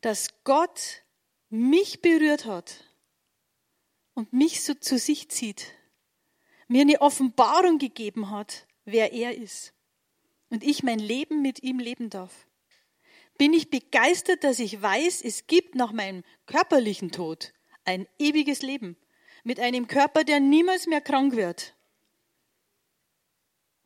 [0.00, 1.02] dass Gott
[1.48, 2.84] mich berührt hat
[4.14, 5.72] und mich so zu sich zieht,
[6.66, 9.72] mir eine Offenbarung gegeben hat, wer er ist
[10.50, 12.46] und ich mein Leben mit ihm leben darf?
[13.38, 17.52] Bin ich begeistert, dass ich weiß, es gibt nach meinem körperlichen Tod
[17.84, 18.96] ein ewiges Leben
[19.44, 21.74] mit einem Körper, der niemals mehr krank wird,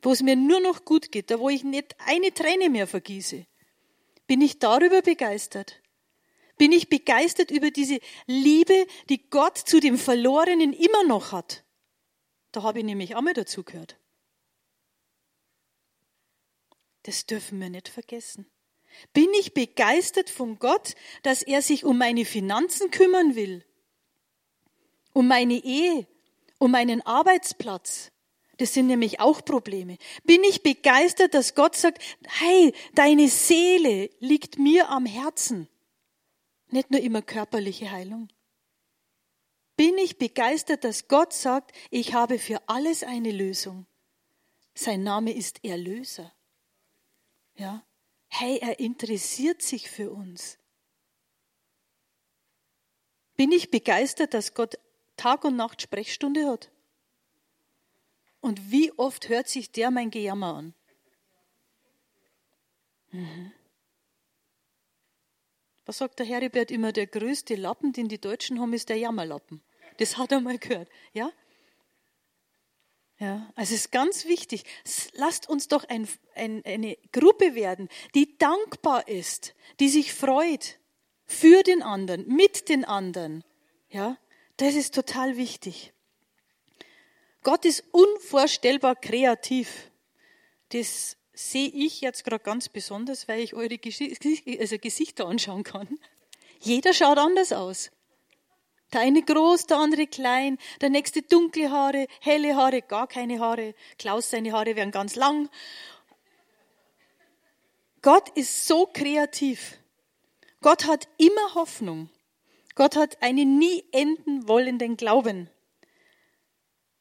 [0.00, 3.46] wo es mir nur noch gut geht, da wo ich nicht eine Träne mehr vergieße?
[4.26, 5.81] Bin ich darüber begeistert?
[6.58, 11.64] Bin ich begeistert über diese Liebe, die Gott zu dem Verlorenen immer noch hat?
[12.52, 13.96] Da habe ich nämlich auch mal dazu gehört.
[17.04, 18.46] Das dürfen wir nicht vergessen.
[19.12, 23.64] Bin ich begeistert von Gott, dass er sich um meine Finanzen kümmern will?
[25.12, 26.06] Um meine Ehe?
[26.58, 28.12] Um meinen Arbeitsplatz?
[28.58, 29.96] Das sind nämlich auch Probleme.
[30.24, 35.68] Bin ich begeistert, dass Gott sagt, hey, deine Seele liegt mir am Herzen.
[36.72, 38.28] Nicht nur immer körperliche Heilung.
[39.76, 43.86] Bin ich begeistert, dass Gott sagt, ich habe für alles eine Lösung.
[44.74, 46.32] Sein Name ist Erlöser.
[47.56, 47.84] Ja.
[48.28, 50.58] Hey, er interessiert sich für uns.
[53.36, 54.78] Bin ich begeistert, dass Gott
[55.18, 56.70] Tag und Nacht Sprechstunde hat?
[58.40, 60.74] Und wie oft hört sich der mein Gejammer an?
[63.10, 63.52] Mhm.
[65.84, 66.92] Was sagt der Heribert immer?
[66.92, 69.62] Der größte Lappen, den die Deutschen haben, ist der Jammerlappen.
[69.98, 70.88] Das hat er mal gehört.
[71.12, 71.32] Ja?
[73.18, 74.64] Ja, also es ist ganz wichtig.
[75.12, 80.80] Lasst uns doch ein, ein, eine Gruppe werden, die dankbar ist, die sich freut
[81.24, 83.44] für den anderen, mit den anderen.
[83.90, 84.16] Ja,
[84.56, 85.92] das ist total wichtig.
[87.42, 89.90] Gott ist unvorstellbar kreativ.
[90.70, 93.78] Das sehe ich jetzt gerade ganz besonders, weil ich eure
[94.60, 95.98] also Gesichter anschauen kann.
[96.60, 97.90] Jeder schaut anders aus.
[98.92, 103.74] Der eine groß, der andere klein, der nächste dunkle Haare, helle Haare, gar keine Haare.
[103.98, 105.48] Klaus, seine Haare werden ganz lang.
[108.02, 109.78] Gott ist so kreativ.
[110.60, 112.10] Gott hat immer Hoffnung.
[112.74, 115.48] Gott hat einen nie enden wollenden Glauben.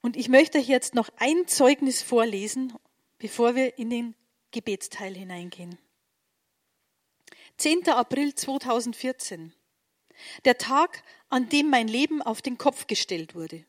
[0.01, 2.73] Und ich möchte euch jetzt noch ein Zeugnis vorlesen,
[3.19, 4.15] bevor wir in den
[4.51, 5.77] Gebetsteil hineingehen.
[7.57, 7.87] 10.
[7.89, 9.53] April 2014.
[10.45, 13.65] Der Tag, an dem mein Leben auf den Kopf gestellt wurde.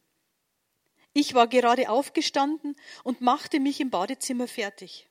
[1.12, 2.74] Ich war gerade aufgestanden
[3.04, 5.08] und machte mich im Badezimmer fertig.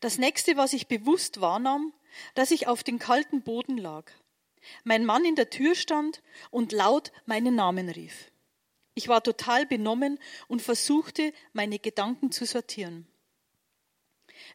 [0.00, 1.92] Das nächste, was ich bewusst wahrnahm,
[2.34, 4.10] dass ich auf dem kalten Boden lag.
[4.84, 8.30] Mein Mann in der Tür stand und laut meinen Namen rief.
[8.94, 10.18] Ich war total benommen
[10.48, 13.06] und versuchte, meine Gedanken zu sortieren.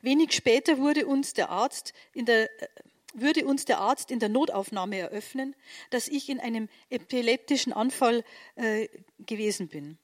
[0.01, 2.67] Wenig später wurde uns der Arzt in der, äh,
[3.13, 5.55] würde uns der Arzt in der Notaufnahme eröffnen,
[5.89, 8.23] dass ich in einem epileptischen Anfall
[8.55, 8.87] äh,
[9.19, 9.97] gewesen bin.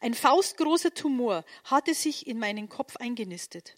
[0.00, 3.74] Ein faustgroßer Tumor hatte sich in meinen Kopf eingenistet.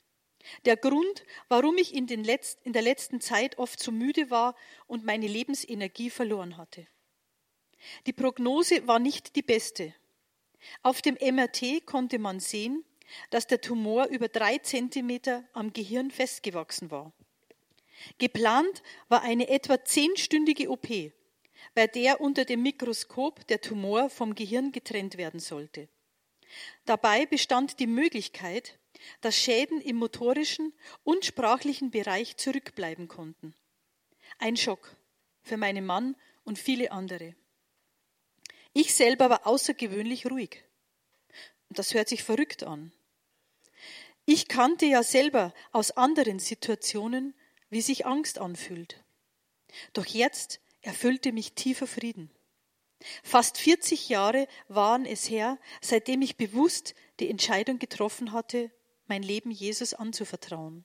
[0.64, 4.56] Der Grund, warum ich in, Letz-, in der letzten Zeit oft zu müde war
[4.86, 6.86] und meine Lebensenergie verloren hatte.
[8.06, 9.94] Die Prognose war nicht die beste.
[10.82, 12.84] Auf dem MRT konnte man sehen,
[13.30, 17.12] dass der Tumor über drei Zentimeter am Gehirn festgewachsen war.
[18.18, 20.88] Geplant war eine etwa zehnstündige OP,
[21.74, 25.88] bei der unter dem Mikroskop der Tumor vom Gehirn getrennt werden sollte.
[26.84, 28.78] Dabei bestand die Möglichkeit,
[29.20, 30.72] dass Schäden im motorischen
[31.04, 33.54] und sprachlichen Bereich zurückbleiben konnten.
[34.38, 34.96] Ein Schock
[35.42, 37.34] für meinen Mann und viele andere.
[38.72, 40.64] Ich selber war außergewöhnlich ruhig.
[41.70, 42.92] Das hört sich verrückt an.
[44.32, 47.34] Ich kannte ja selber aus anderen Situationen,
[47.68, 49.02] wie sich Angst anfühlt.
[49.92, 52.30] Doch jetzt erfüllte mich tiefer Frieden.
[53.24, 58.70] Fast 40 Jahre waren es her, seitdem ich bewusst die Entscheidung getroffen hatte,
[59.08, 60.84] mein Leben Jesus anzuvertrauen.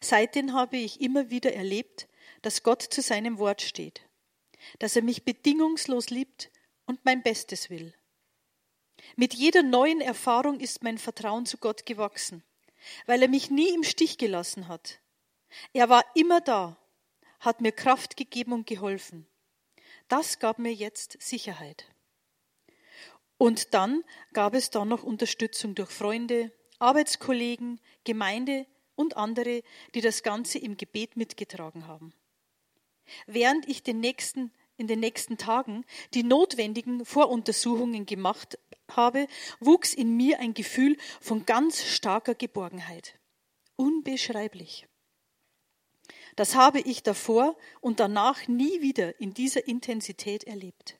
[0.00, 2.06] Seitdem habe ich immer wieder erlebt,
[2.42, 4.02] dass Gott zu seinem Wort steht,
[4.78, 6.52] dass er mich bedingungslos liebt
[6.86, 7.92] und mein Bestes will.
[9.16, 12.42] Mit jeder neuen Erfahrung ist mein Vertrauen zu Gott gewachsen,
[13.06, 15.00] weil er mich nie im Stich gelassen hat.
[15.72, 16.76] Er war immer da,
[17.40, 19.26] hat mir Kraft gegeben und geholfen.
[20.08, 21.86] Das gab mir jetzt Sicherheit.
[23.38, 24.02] Und dann
[24.32, 29.62] gab es da noch Unterstützung durch Freunde, Arbeitskollegen, Gemeinde und andere,
[29.94, 32.12] die das Ganze im Gebet mitgetragen haben.
[33.26, 38.58] Während ich den nächsten, in den nächsten Tagen die notwendigen Voruntersuchungen gemacht
[38.90, 39.26] habe,
[39.60, 43.18] wuchs in mir ein Gefühl von ganz starker Geborgenheit.
[43.76, 44.86] Unbeschreiblich.
[46.36, 50.98] Das habe ich davor und danach nie wieder in dieser Intensität erlebt.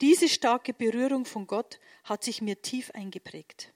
[0.00, 3.72] Diese starke Berührung von Gott hat sich mir tief eingeprägt.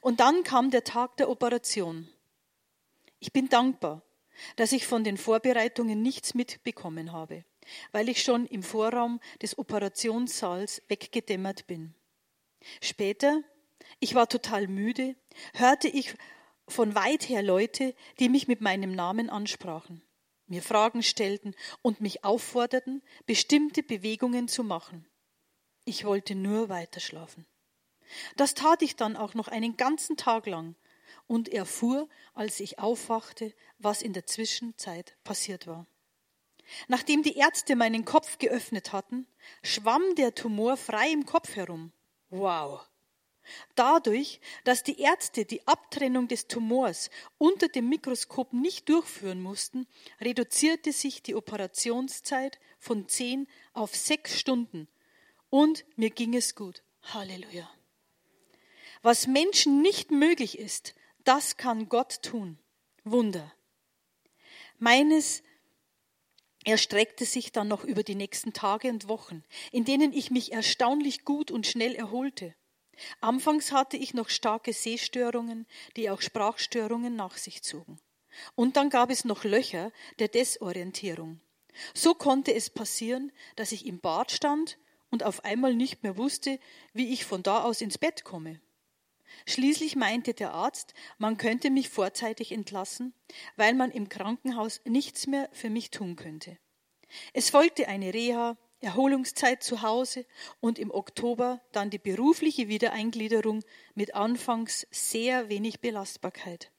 [0.00, 2.08] Und dann kam der Tag der Operation.
[3.20, 4.02] Ich bin dankbar,
[4.56, 7.44] dass ich von den Vorbereitungen nichts mitbekommen habe,
[7.92, 11.94] weil ich schon im Vorraum des Operationssaals weggedämmert bin.
[12.80, 13.42] Später,
[14.00, 15.16] ich war total müde,
[15.54, 16.14] hörte ich
[16.66, 20.02] von weit her Leute, die mich mit meinem Namen ansprachen,
[20.46, 25.06] mir Fragen stellten und mich aufforderten, bestimmte Bewegungen zu machen.
[25.84, 27.46] Ich wollte nur weiterschlafen.
[28.36, 30.76] Das tat ich dann auch noch einen ganzen Tag lang
[31.26, 35.86] und erfuhr, als ich aufwachte, was in der Zwischenzeit passiert war.
[36.86, 39.26] Nachdem die Ärzte meinen Kopf geöffnet hatten,
[39.62, 41.92] schwamm der Tumor frei im Kopf herum.
[42.30, 42.86] Wow!
[43.74, 49.86] Dadurch, dass die Ärzte die Abtrennung des Tumors unter dem Mikroskop nicht durchführen mussten,
[50.20, 54.88] reduzierte sich die Operationszeit von zehn auf sechs Stunden
[55.50, 56.82] und mir ging es gut.
[57.02, 57.70] Halleluja.
[59.02, 60.94] Was Menschen nicht möglich ist,
[61.24, 62.58] das kann Gott tun.
[63.04, 63.52] Wunder.
[64.78, 65.42] Meines
[66.68, 69.42] erstreckte sich dann noch über die nächsten Tage und Wochen,
[69.72, 72.54] in denen ich mich erstaunlich gut und schnell erholte.
[73.20, 75.66] Anfangs hatte ich noch starke Sehstörungen,
[75.96, 77.98] die auch Sprachstörungen nach sich zogen.
[78.54, 81.40] Und dann gab es noch Löcher der Desorientierung.
[81.94, 84.78] So konnte es passieren, dass ich im Bad stand
[85.10, 86.58] und auf einmal nicht mehr wusste,
[86.92, 88.60] wie ich von da aus ins Bett komme.
[89.48, 93.14] Schließlich meinte der Arzt, man könnte mich vorzeitig entlassen,
[93.56, 96.58] weil man im Krankenhaus nichts mehr für mich tun könnte.
[97.32, 100.26] Es folgte eine Reha, Erholungszeit zu Hause
[100.60, 106.70] und im Oktober dann die berufliche Wiedereingliederung mit anfangs sehr wenig Belastbarkeit.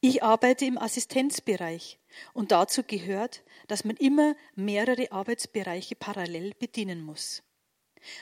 [0.00, 2.00] Ich arbeite im Assistenzbereich
[2.32, 7.44] und dazu gehört, dass man immer mehrere Arbeitsbereiche parallel bedienen muss.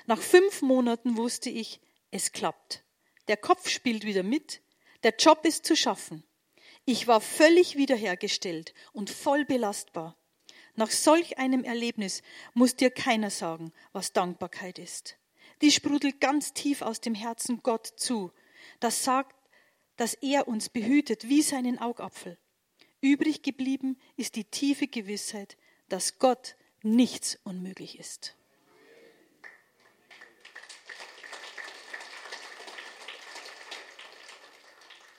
[0.05, 2.85] Nach fünf Monaten wusste ich, es klappt.
[3.29, 4.61] Der Kopf spielt wieder mit,
[5.03, 6.25] der Job ist zu schaffen.
[6.85, 10.16] Ich war völlig wiederhergestellt und voll belastbar.
[10.75, 12.23] Nach solch einem Erlebnis
[12.55, 15.16] muss dir keiner sagen, was Dankbarkeit ist.
[15.61, 18.33] Die sprudelt ganz tief aus dem Herzen Gott zu.
[18.81, 19.37] Das sagt,
[19.97, 22.39] dass er uns behütet wie seinen Augapfel.
[23.01, 25.57] Übrig geblieben ist die tiefe Gewissheit,
[25.89, 28.35] dass Gott nichts unmöglich ist.